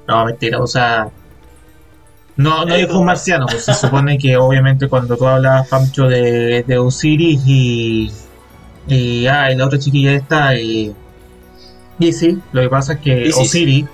[0.08, 1.08] No, mentira, o sea.
[2.36, 6.08] No, no hijo de un marciano, pues se supone que obviamente cuando tú hablas, Pancho,
[6.08, 8.10] de, de Osiris y
[8.88, 10.58] y, ah, y la otra chiquilla está.
[10.58, 10.94] Y,
[11.98, 13.86] y sí, lo que pasa es que Osiris,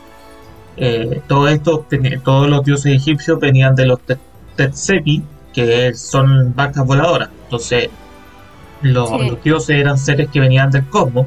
[0.77, 1.87] eh, todo esto,
[2.25, 4.01] todos los dioses egipcios venían de los
[4.57, 7.31] Tetsepi, que son barcas voladoras.
[7.45, 7.89] Entonces,
[8.83, 11.27] los, dioses eran seres que venían del cosmos.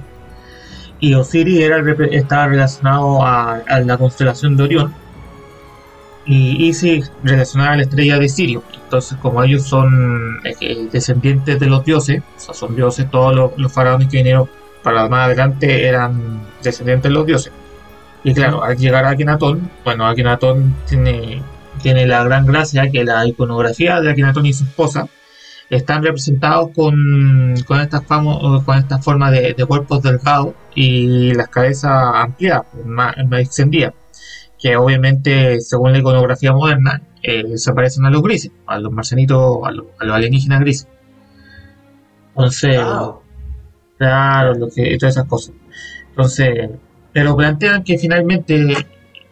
[1.00, 4.94] Y Osiris era, estaba relacionado a, la constelación de Orión.
[6.26, 8.64] Y Isis relacionada a la estrella de Sirio.
[8.84, 13.72] Entonces, como ellos son eh, descendientes de los dioses, o sea, son dioses, todos los,
[13.72, 14.50] faraones que vinieron
[14.82, 17.52] para más adelante eran descendientes de los dioses.
[18.24, 21.44] Y claro, al llegar a Akenatón, bueno, Akenatón tiene,
[21.84, 25.08] tiene la gran gracia que la iconografía de Akenatón y su esposa
[25.70, 32.66] están representados con, con estas con esta forma de, cuerpos delgados y las cabezas ampliadas,
[32.86, 33.94] más, más extendidas,
[34.60, 39.60] que obviamente según la iconografía moderna eh, se parecen a los grises, a los marcianitos,
[39.64, 40.88] a, los, alienígenas grises.
[42.30, 42.80] Entonces,
[43.98, 45.56] claro, lo que, todas esas cosas.
[46.10, 46.70] Entonces,
[47.14, 48.76] pero plantean que finalmente,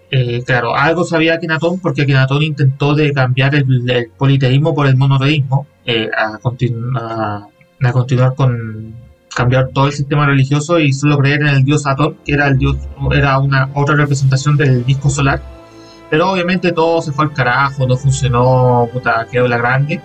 [0.10, 5.68] eh, claro, algo sabía Akenatón porque Akenatón intentó de cambiar el, politeísmo por el monoteísmo,
[5.86, 8.96] eh, a, a, continuar con
[9.36, 12.58] cambiar todo el sistema religioso y solo creer en el dios Atón, que era el
[12.58, 12.78] dios,
[13.12, 15.42] era una otra representación del disco solar
[16.14, 20.00] pero obviamente todo se fue al carajo, no funcionó, puta, quedó la grande.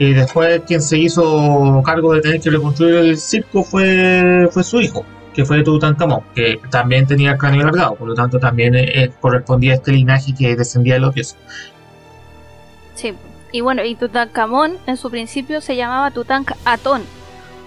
[0.00, 4.80] Y después quien se hizo cargo de tener que reconstruir el circo fue, fue su
[4.80, 9.12] hijo, que fue Tutankamón, que también tenía el cráneo alargado, por lo tanto también eh,
[9.20, 11.38] correspondía a este linaje que descendía de los dioses.
[12.96, 13.14] Sí,
[13.54, 17.04] y bueno, y Tutankamón en su principio se llamaba Tutank-Atón,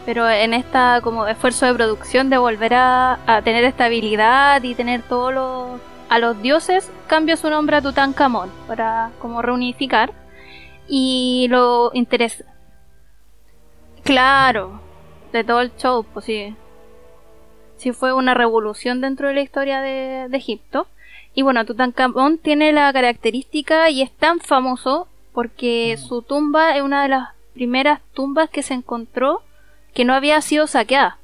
[0.06, 5.34] pero en esta como esfuerzo de producción de volver a, tener estabilidad y tener todos
[5.34, 10.12] los a los dioses cambia su nombre a Tutankamón para como reunificar
[10.89, 12.43] y lo interesa.
[14.04, 14.82] Claro
[15.32, 16.54] de todo el show pues sí.
[17.78, 20.88] Sí fue una revolución dentro de la historia de, Egipto.
[21.34, 27.04] Y bueno Tutankamón tiene la característica y es tan famoso porque su tumba es una
[27.04, 29.43] de las primeras tumbas que se encontró
[29.93, 31.19] que no había sido saqueada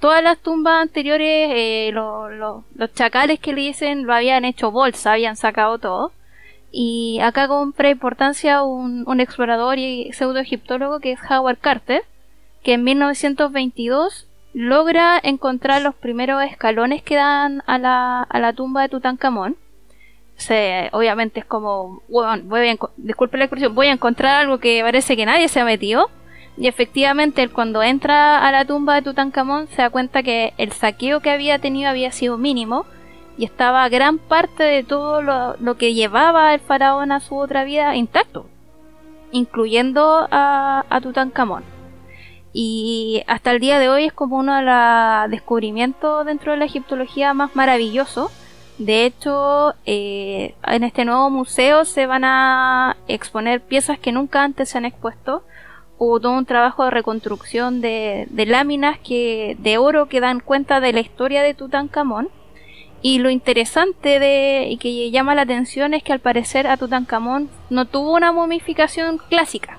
[0.00, 2.64] todas las tumbas anteriores, eh, los
[2.94, 6.12] chacales que le dicen lo habían hecho bolsa, habían sacado todo.
[6.72, 12.02] Y acá compra importancia un, un explorador y pseudo egiptólogo que es Howard Carter,
[12.64, 18.82] que en 1922 logra encontrar los primeros escalones que dan a la, a la tumba
[18.82, 19.56] de Tutankamón.
[20.36, 25.16] Se, obviamente es como, voy a, disculpe la expresión, voy a encontrar algo que parece
[25.16, 26.10] que nadie se ha metido
[26.58, 30.72] Y efectivamente, él cuando entra a la tumba de Tutankamón se da cuenta que el
[30.72, 32.84] saqueo que había tenido había sido mínimo
[33.38, 37.94] y estaba gran parte de todo lo, que llevaba el faraón a su otra vida
[37.94, 38.46] intacto,
[39.30, 41.64] incluyendo a, a Tutankamón.
[42.58, 46.64] Y hasta el día de hoy es como uno de los descubrimientos dentro de la
[46.64, 48.30] egiptología más maravilloso.
[48.78, 54.68] De hecho, eh, en este nuevo museo se van a exponer piezas que nunca antes
[54.68, 55.42] se han expuesto.
[55.98, 60.92] Hubo todo un trabajo de reconstrucción de, láminas que, de oro que dan cuenta de
[60.92, 62.28] la historia de Tutankamón
[63.00, 67.48] y lo interesante de y que llama la atención es que al parecer a Tutankamón
[67.70, 69.78] no tuvo una momificación clásica,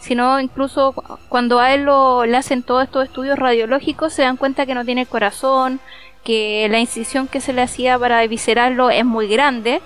[0.00, 0.94] sino incluso
[1.28, 4.84] cuando a él lo, le hacen todos estos estudios radiológicos se dan cuenta que no
[4.84, 5.80] tiene corazón,
[6.24, 9.80] que la incisión que se le hacía para eviscerarlo es muy grande.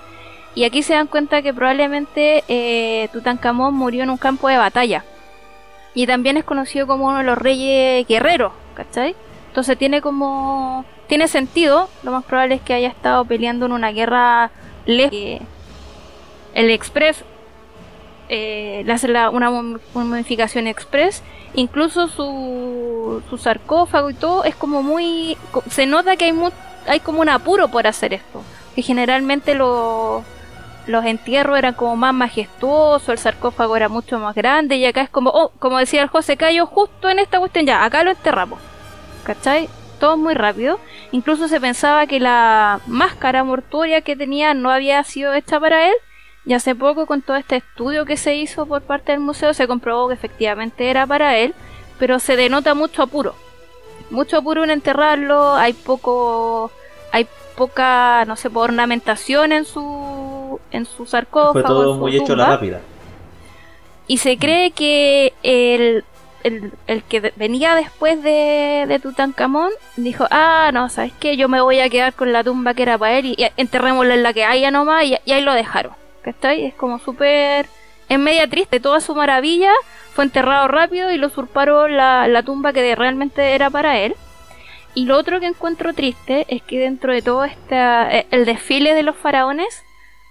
[0.55, 5.03] Y aquí se dan cuenta que probablemente eh, Tutankamón murió en un campo de batalla.
[5.93, 9.15] Y también es conocido como uno de los reyes guerreros, ¿cachai?
[9.49, 11.89] Entonces tiene como tiene sentido.
[12.03, 14.51] Lo más probable es que haya estado peleando en una guerra
[14.85, 15.41] lejos.
[16.53, 17.23] El Express
[18.29, 19.49] eh, le hace una
[19.93, 21.23] modificación Express.
[21.53, 25.37] Incluso su, sarcófago y todo es como muy.
[25.69, 26.33] Se nota que hay,
[26.87, 28.43] hay como un apuro por hacer esto.
[28.75, 30.23] Que generalmente los
[31.05, 35.31] entierros eran como más majestuosos, el sarcófago era mucho más grande y acá es como,
[35.31, 38.59] oh, como decía el José Cayo, justo en esta cuestión ya, acá lo enterramos.
[39.23, 39.67] ¿Cachai?
[39.99, 40.79] Todo muy rápido.
[41.11, 45.95] Incluso se pensaba que la máscara mortuoria que tenía no había sido hecha para él.
[46.47, 49.67] Y hace poco, con todo este estudio que se hizo por parte del museo, se
[49.67, 51.53] comprobó que efectivamente era para él,
[51.99, 53.35] pero se denota mucho apuro.
[54.09, 56.71] Mucho apuro en enterrarlo, hay poco.
[57.11, 60.57] hay poca, no sé, ornamentación en su.
[60.71, 61.51] en su sarcófago.
[61.51, 62.79] Fue todo muy hecho a la rápida.
[64.07, 66.05] Y se cree que el
[66.43, 71.35] el, que venía después de, de Tutankamón dijo, ah, no, ¿sabes qué?
[71.35, 74.23] Yo me voy a quedar con la tumba que era para él y, enterrémosla en
[74.23, 75.96] la que haya nomás y, y ahí lo dejaron.
[76.27, 76.65] ¿Cachai?
[76.65, 77.67] Es como súper...
[78.09, 79.71] Es media triste, toda su maravilla
[80.13, 84.13] fue enterrado rápido y lo usurparon la, la tumba que realmente era para él.
[84.93, 89.03] Y lo otro que encuentro triste es que dentro de todo este, el desfile de
[89.03, 89.83] los faraones,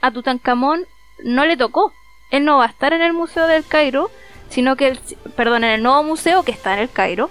[0.02, 0.84] a Tutankamón
[1.24, 1.92] no le tocó.
[2.30, 4.10] Él no va a estar en el Museo del Cairo,
[4.50, 4.98] sino que,
[5.34, 7.30] perdón, en el nuevo museo que está en el Cairo,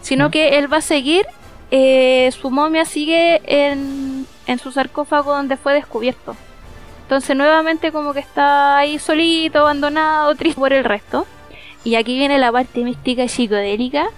[0.00, 1.26] sino que él va a seguir,
[1.70, 6.36] eh, su momia sigue en, en su sarcófago donde fue descubierto.
[7.08, 11.26] Entonces nuevamente como que está ahí solito, abandonado, triste por el resto.
[11.82, 14.08] Y aquí viene la parte mística y psicodélica,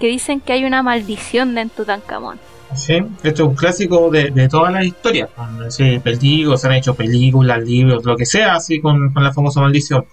[0.00, 2.40] que dicen que hay una maldición de Tutankamón.
[2.74, 5.30] Sí, esto es un clásico de, de todas las historias.
[5.68, 6.02] se
[6.66, 10.04] han hecho películas, libros, lo que sea, así con la famosa maldición.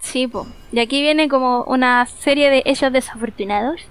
[0.00, 0.30] Sí,
[0.72, 3.82] y aquí viene como una serie de ellos desafortunados.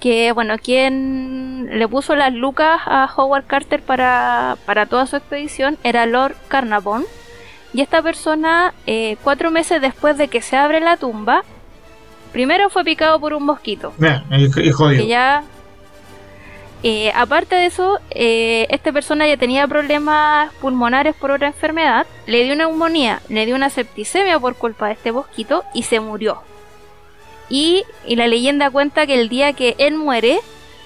[0.00, 5.78] Que, bueno, quien le puso las lucas a Howard Carter para, para toda su expedición
[5.82, 7.04] era Lord Carnarvon.
[7.72, 11.42] Y esta persona, eh, cuatro meses después de que se abre la tumba,
[12.32, 13.92] primero fue picado por un mosquito.
[14.98, 15.42] Que ya
[16.86, 22.44] eh, aparte de eso, eh, esta persona ya tenía problemas pulmonares por otra enfermedad, le
[22.44, 26.42] dio neumonía, le dio una septicemia por culpa de este mosquito y se murió.
[27.48, 30.38] Y, la leyenda cuenta que el día que él muere,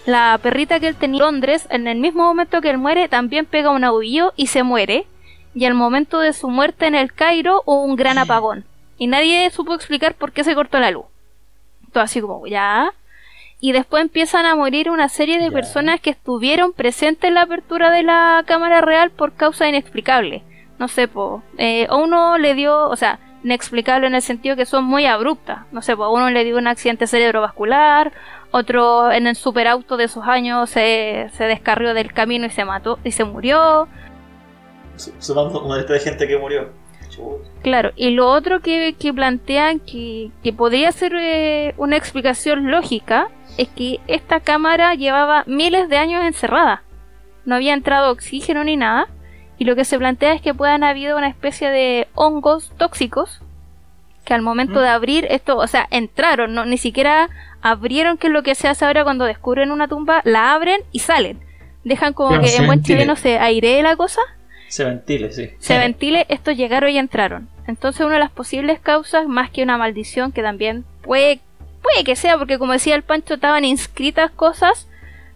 [0.06, 3.46] la perrita que él tenía en Londres, en el mismo momento que él muere, también
[3.46, 5.06] pega un aullido y se muere.
[5.54, 8.64] Y al momento de su muerte en el Cairo hubo un gran apagón.
[8.96, 11.06] Y nadie supo explicar por qué se cortó la luz.
[11.92, 12.92] Todo así como, ya
[13.60, 17.90] y después empiezan a morir una serie de personas que estuvieron presentes en la apertura
[17.90, 20.42] de la cámara real por causa inexplicable.
[20.78, 24.84] No sé, po, eh, uno le dio, o sea, inexplicable en el sentido que son
[24.84, 25.60] muy abruptas.
[25.72, 28.12] No sé, po, uno le dio un accidente cerebrovascular,
[28.50, 32.98] otro en el superauto de esos años se, se descarrió del camino y se mató
[33.04, 33.88] y se murió.
[35.18, 36.70] Sumamos como de gente que murió.
[37.62, 43.28] Claro, y lo otro que, que plantean que, que podría ser eh, una explicación lógica
[43.56, 46.82] es que esta cámara llevaba miles de años encerrada.
[47.44, 49.08] No había entrado oxígeno ni nada.
[49.58, 53.40] Y lo que se plantea es que puedan habido una especie de hongos tóxicos
[54.24, 54.82] que al momento mm.
[54.82, 57.30] de abrir esto, o sea, entraron, no, ni siquiera
[57.62, 61.00] abrieron, que es lo que se hace ahora cuando descubren una tumba, la abren y
[61.00, 61.40] salen.
[61.82, 64.20] Dejan como que en buen chileno se airee la cosa.
[64.68, 65.50] Se ventile, sí.
[65.58, 67.48] Se ventile, estos llegaron y entraron.
[67.66, 71.40] Entonces una de las posibles causas, más que una maldición, que también puede
[71.82, 74.87] Puede que sea, porque como decía el Pancho, estaban inscritas cosas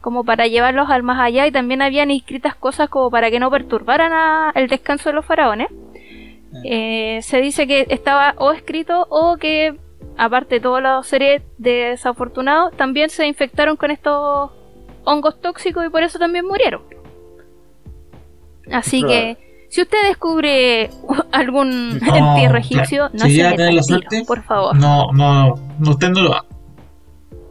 [0.03, 3.51] como para llevarlos al más allá y también habían inscritas cosas como para que no
[3.51, 4.13] perturbaran
[4.55, 5.69] el descanso de los faraones.
[6.65, 9.75] Eh, se dice que estaba o escrito o que
[10.17, 14.51] aparte de todos los seres desafortunados, también se infectaron con estos
[15.05, 16.83] hongos tóxicos y por eso también murieron.
[18.71, 20.91] Así que, si usted descubre
[21.33, 25.55] algún No, entierro egipcio, no si se a meta la tiro, por favor, No, no,
[25.79, 26.52] no, usted no lo.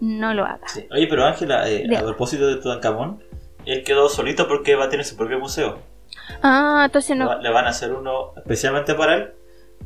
[0.02, 0.68] No lo haga.
[0.68, 0.86] Sí.
[0.92, 3.24] Oye, pero Ángela, eh, a propósito de Tutankamón,
[3.66, 5.80] él quedó solito porque va a tener su propio museo.
[6.44, 7.40] Ah, entonces no.
[7.40, 9.30] Le van a hacer uno especialmente para él.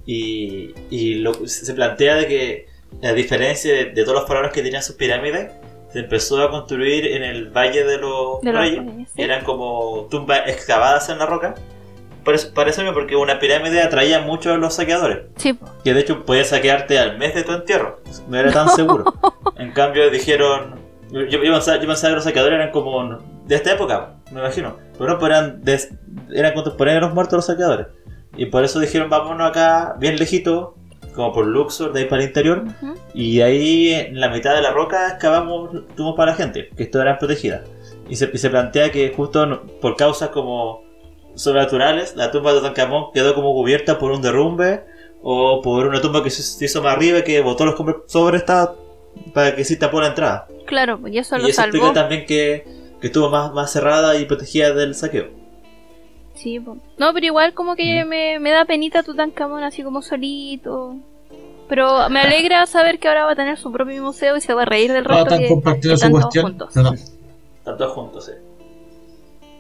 [0.06, 2.66] Y, y lo- se plantea de que,
[3.04, 5.52] a diferencia de, de todos los faraones que tenían sus pirámides,
[5.92, 8.86] se empezó a construir en el Valle de los De los Reyes.
[8.86, 9.22] Reyes, sí.
[9.22, 11.56] Eran como tumbas excavadas en la roca.
[12.26, 15.20] Para eso porque una pirámide atraía mucho a los saqueadores.
[15.38, 15.58] Sí.
[15.84, 18.02] Que de hecho podías saquearte al mes de tu entierro.
[18.28, 19.06] No era tan seguro.
[19.58, 20.84] en cambio dijeron...
[21.12, 24.76] Yo, yo pensaba, yo pensaba que los saqueadores eran como de esta época, me imagino.
[24.98, 25.90] Pero no, pues eran, de-
[26.34, 27.88] eran contemporáneos muertos los saqueadores.
[28.36, 30.76] Y por eso dijeron, vámonos acá, bien lejito,
[31.14, 32.64] como por Luxor, de ahí para el interior.
[33.14, 37.00] Y ahí en la mitad de la roca excavamos tumbas para la gente, que esto
[37.02, 37.62] eran protegidas.
[38.10, 40.85] Y se, y se plantea que justo por causas como
[41.36, 44.84] sobrenaturales, la tumba de Tutankamón quedó como cubierta por un derrumbe
[45.22, 48.38] o por una tumba que se hizo más arriba y que botó los escombros sobre
[48.38, 48.74] esta
[49.34, 50.48] para que sí tapó la entrada.
[50.66, 52.66] Claro, y eso y lo eso explica también que,
[53.00, 55.30] que estuvo más, más cerrada y protegida del saqueo.
[56.36, 56.78] Sí, po.
[56.98, 58.08] No, pero igual como que Mm.
[58.08, 60.96] me, me da penita Tutankamón así como solito.
[61.68, 64.64] Pero me alegra saber que ahora va a tener su propio museo y se va
[64.64, 66.76] a reír del están que compartiendo su están todos juntos.
[66.76, 66.94] No, no.
[66.94, 68.32] Están todos juntos, sí.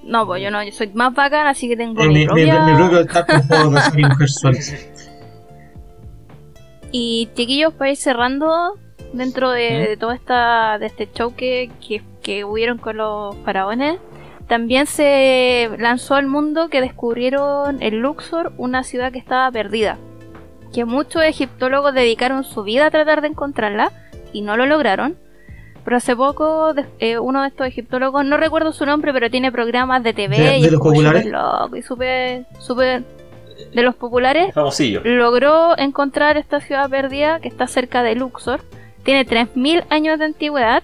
[0.05, 2.65] No, pues yo no, yo soy más bacana, así que tengo mi, Mi, mi, propia...
[2.65, 4.61] mi propio juego mujer suelta.
[6.91, 8.75] Y chiquillos, para ir cerrando,
[9.13, 9.89] dentro de, ¿Mm?
[9.89, 13.99] de todo esta, de este show que, que, que hubieron con los faraones,
[14.47, 19.97] también se lanzó al mundo que descubrieron en Luxor una ciudad que estaba perdida.
[20.71, 23.91] Que muchos egiptólogos dedicaron su vida a tratar de encontrarla
[24.33, 25.17] y no lo lograron.
[25.85, 29.51] Pero hace poco de- eh, uno de estos egiptólogos, no recuerdo su nombre, pero tiene
[29.51, 31.23] programas de TV ¿De- y de es los populares?
[31.23, 33.03] súper loco y súper, súper
[33.73, 35.01] de los populares Famosillo.
[35.05, 38.61] logró encontrar esta ciudad perdida que está cerca de Luxor.
[39.03, 40.83] Tiene 3.000 años de antigüedad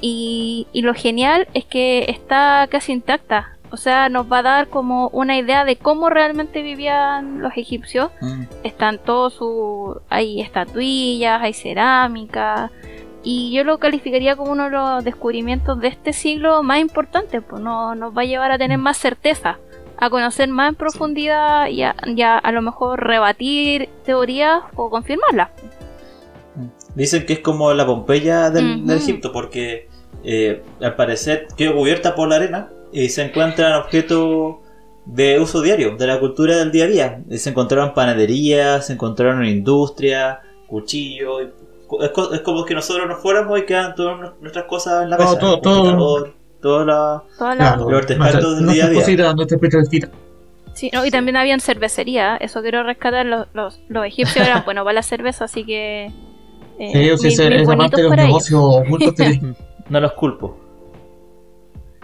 [0.00, 3.54] y, y lo genial es que está casi intacta.
[3.70, 8.10] O sea, nos va a dar como una idea de cómo realmente vivían los egipcios.
[8.20, 8.42] Mm.
[8.64, 9.96] Están todos sus...
[10.08, 12.70] Hay estatuillas, hay cerámica.
[13.22, 17.42] Y yo lo calificaría como uno de los descubrimientos de este siglo más importantes.
[17.48, 19.58] Pues no, nos va a llevar a tener más certeza.
[20.00, 24.88] A conocer más en profundidad y a, y a- a lo mejor rebatir teorías o
[24.90, 25.48] confirmarlas.
[26.94, 29.88] Dicen que es como la Pompeya del, Egipto, porque
[30.24, 34.56] eh, al parecer quedó cubierta por la arena y se encuentran objetos
[35.04, 37.20] de uso diario, de la cultura del día a día.
[37.28, 41.48] Y se encontraron panaderías, se encontraron industria, cuchillos.
[42.02, 45.10] Es, co- es como que nosotros nos fuéramos y quedan todas nu- nuestras cosas en
[45.10, 45.38] la Todo, mesa.
[45.40, 45.82] todo, el todo.
[45.84, 47.22] computador, toda la-
[47.56, 49.04] Claro, Los artefactos del día a día.
[50.74, 54.84] Sí, no, y también habían cervecería, eso quiero rescatar, los, los, los egipcios eran buenos
[54.84, 56.06] para la cerveza, así que...
[56.78, 59.14] eh, Sí, sí, mis- esa parte de los negocios ocultos.
[59.88, 60.56] No los culpo.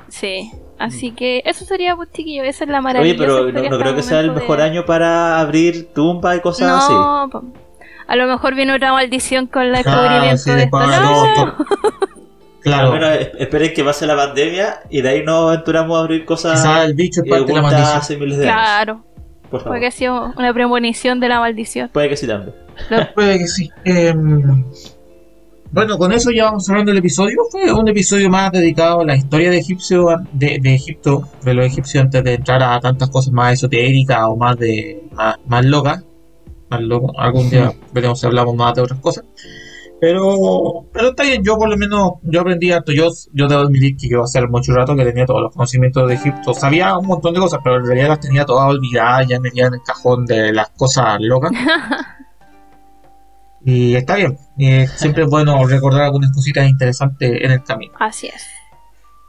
[0.08, 3.14] Sí, así que eso sería, pues, chiquillo, esa es la maravilla.
[3.14, 6.84] Oye, pero no, no creo que sea el mejor año para abrir tumbas y cosas
[6.84, 6.92] así.
[6.92, 7.42] No, po.
[8.06, 10.78] A lo mejor viene otra maldición con el Ah, descubrimiento sí, de esto.
[10.78, 11.54] No, Al
[12.62, 16.62] Claro, menos esperen que pase la pandemia y de ahí nos aventuramos a abrir cosas
[16.62, 17.98] quizás el bicho es parte de la maldición.
[17.98, 18.54] hace miles de años.
[18.64, 19.04] Claro,
[19.50, 19.64] Por favor.
[19.68, 21.90] puede que ha sido una premonición de la maldición.
[21.92, 22.54] Puede que sí también.
[23.14, 23.70] Puede que sí.
[23.84, 24.64] Em,
[25.70, 27.36] bueno, con eso ya vamos cerrando el episodio.
[27.50, 31.66] Fue un episodio más dedicado a la historia de, Egipcio, de, de Egipto, de los
[31.66, 36.02] egipcios, antes de entrar a tantas cosas más esotéricas o más de más, más locas.
[36.74, 39.24] Algún día veremos si hablamos más de otras cosas.
[40.00, 43.96] Pero, pero está bien, yo por lo menos, yo aprendí harto, yo, yo debo admitir
[43.96, 47.32] que yo hace mucho rato que tenía todos los conocimientos de Egipto, sabía un montón
[47.32, 50.52] de cosas, pero en realidad las tenía todas olvidadas, ya metían en el cajón de
[50.52, 51.52] las cosas locas.
[53.66, 54.36] Y está bien,
[54.94, 57.94] siempre es bueno recordar algunas cositas interesantes en el camino.
[57.98, 58.46] Así es.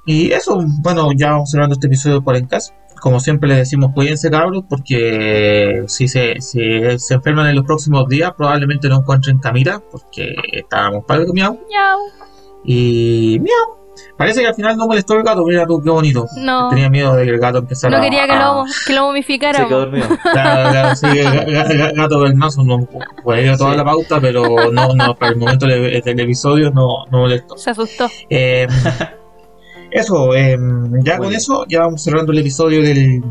[0.05, 2.73] Y eso, bueno, ya vamos cerrando este episodio por en casa.
[3.05, 6.59] Como siempre les decimos, cuídense cabros, porque si se, si
[6.97, 11.53] se enferman en los próximos días, probablemente no encuentren camita, porque estábamos para miau.
[11.69, 11.99] Miau.
[12.63, 13.77] Y miau.
[14.17, 16.25] Parece que al final no molestó el gato, mira tú qué bonito.
[16.37, 18.99] No, Tenía miedo de que el gato empezara no quería que a- lo, que lo
[19.01, 19.69] Se momificáramos.
[19.69, 20.07] quedó dormido.
[20.23, 22.87] Claro, claro, sí, ga- ga- ga- gato del mazo no
[23.23, 23.77] puede ir a toda Sí.
[23.77, 27.55] la pauta, pero no, no, para el momento del del episodio no, no molestó.
[27.55, 28.07] Se asustó.
[28.31, 28.65] Eh,
[29.99, 30.57] eso, eh,
[31.03, 33.23] ya con eso ya vamos cerrando el episodio del,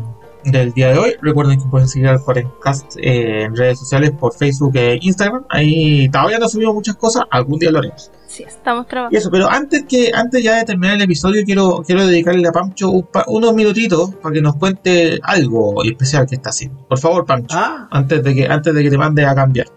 [0.43, 1.15] del día de hoy.
[1.21, 5.45] Recuerden que pueden seguir al Cuarencast eh, en redes sociales por Facebook e Instagram.
[5.49, 8.11] Ahí todavía no subimos muchas cosas, algún día lo haremos.
[8.27, 9.17] Sí, estamos Y trabajando.
[9.17, 12.89] eso, pero antes que antes ya de terminar el episodio, quiero, quiero dedicarle a Pancho
[12.89, 16.85] un pa- unos minutitos para que nos cuente algo especial que está haciendo.
[16.87, 19.67] Por favor, Pancho, Ah, antes de que antes de que te mande a cambiar.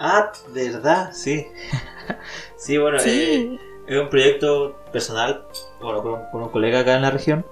[0.00, 1.46] ah, de verdad, sí.
[2.56, 3.58] sí, bueno, eh, Sí.
[3.94, 5.44] Es un proyecto personal,
[5.80, 7.44] bueno, con, con un colega acá en la región.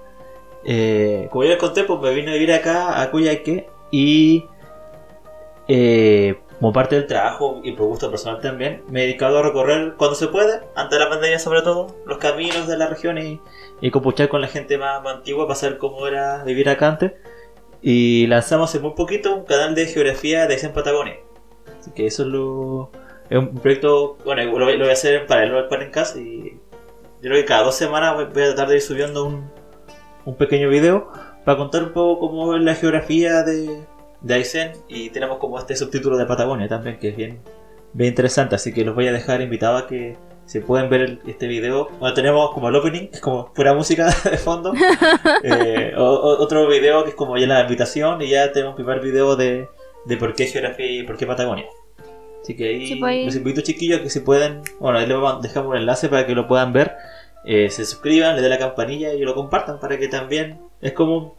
[0.65, 4.45] Eh, como ya les conté, pues me vine a vivir acá, a Coyhaique, y
[5.67, 9.95] eh, como parte del trabajo y por gusto personal también, me he dedicado a recorrer
[9.97, 13.41] cuando se puede, antes de la pandemia sobre todo, los caminos de la región y,
[13.79, 17.13] y compuchar con la gente más, más antigua para saber cómo era vivir acá antes.
[17.81, 21.15] Y lanzamos hace muy poquito un canal de geografía de en Patagonia.
[21.79, 22.91] Así que eso es lo...
[23.29, 26.51] Es un proyecto, bueno, lo, lo voy a hacer en paralelo al Parencast y
[27.21, 29.51] yo creo que cada dos semanas voy a tratar de ir subiendo un,
[30.25, 31.11] un pequeño video
[31.45, 33.81] para contar un poco cómo es la geografía de,
[34.21, 37.39] de Aysén y tenemos como este subtítulo de Patagonia también que es bien,
[37.93, 41.19] bien interesante, así que los voy a dejar invitados a que se pueden ver el-
[41.27, 41.89] este video.
[41.99, 44.73] Bueno, tenemos como el opening, que es como pura música de fondo.
[45.43, 49.35] Eh, otro video que es como ya la invitación y ya tenemos un primer video
[49.35, 49.67] de,
[50.05, 51.65] de por qué geografía y por qué Patagonia.
[52.41, 55.15] Así que ahí Sí, pues ahí- los invito chiquillos que si pueden, bueno, ahí les
[55.17, 56.95] vamos a- dejamos un enlace para que lo puedan ver,
[57.45, 61.35] eh, se suscriban, le den la campanilla y lo compartan para que también es como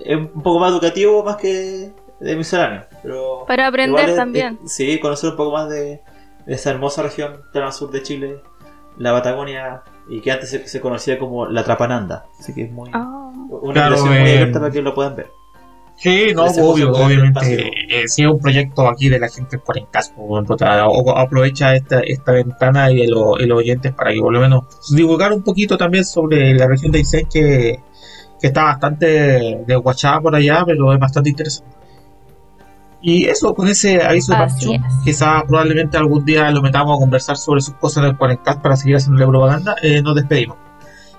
[0.00, 1.90] es un poco más educativo más que
[2.20, 4.58] de misceláneo, pero Para aprender es- también.
[4.64, 6.00] es- sí, conocer un poco más de,
[6.46, 8.40] de esa hermosa región tan sur de Chile,
[8.98, 12.90] la Patagonia y que antes se, se conocía como la Trapananda, así que es muy
[12.92, 13.30] Ah.
[13.50, 15.26] una Claro, muy abierta para que lo puedan ver.
[15.96, 17.70] Sí, no, obvio, obviamente.
[17.88, 22.00] Eh, si es un proyecto aquí de la gente por en caso, o aprovecha esta,
[22.00, 25.76] esta ventana y, lo- y los oyentes para que por lo menos divulgar un poquito
[25.78, 27.80] también sobre la región de Aysén que,
[28.40, 31.74] que está bastante desguachada por allá, pero es bastante interesante.
[33.00, 34.82] Y eso, con ese aviso de es.
[35.04, 38.76] quizás probablemente algún día lo metamos a conversar sobre sus cosas en el Cuarencast para
[38.76, 40.56] seguir haciendo la propaganda, eh, nos despedimos.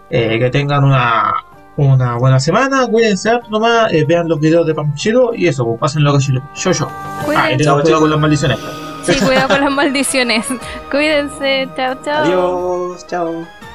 [0.09, 1.31] Eh, que tengan una,
[1.77, 5.79] una buena semana, cuídense harto nomás, eh, vean los videos de Panchito y eso, pues
[5.79, 6.87] pásenlo que yo, yo, yo.
[7.35, 8.59] Ah, y tengan cuidado con las maldiciones.
[9.03, 10.45] Sí, cuidado con las maldiciones.
[10.91, 11.69] Cuídense.
[11.75, 12.23] Chao, chao.
[12.25, 13.66] Adiós, chao.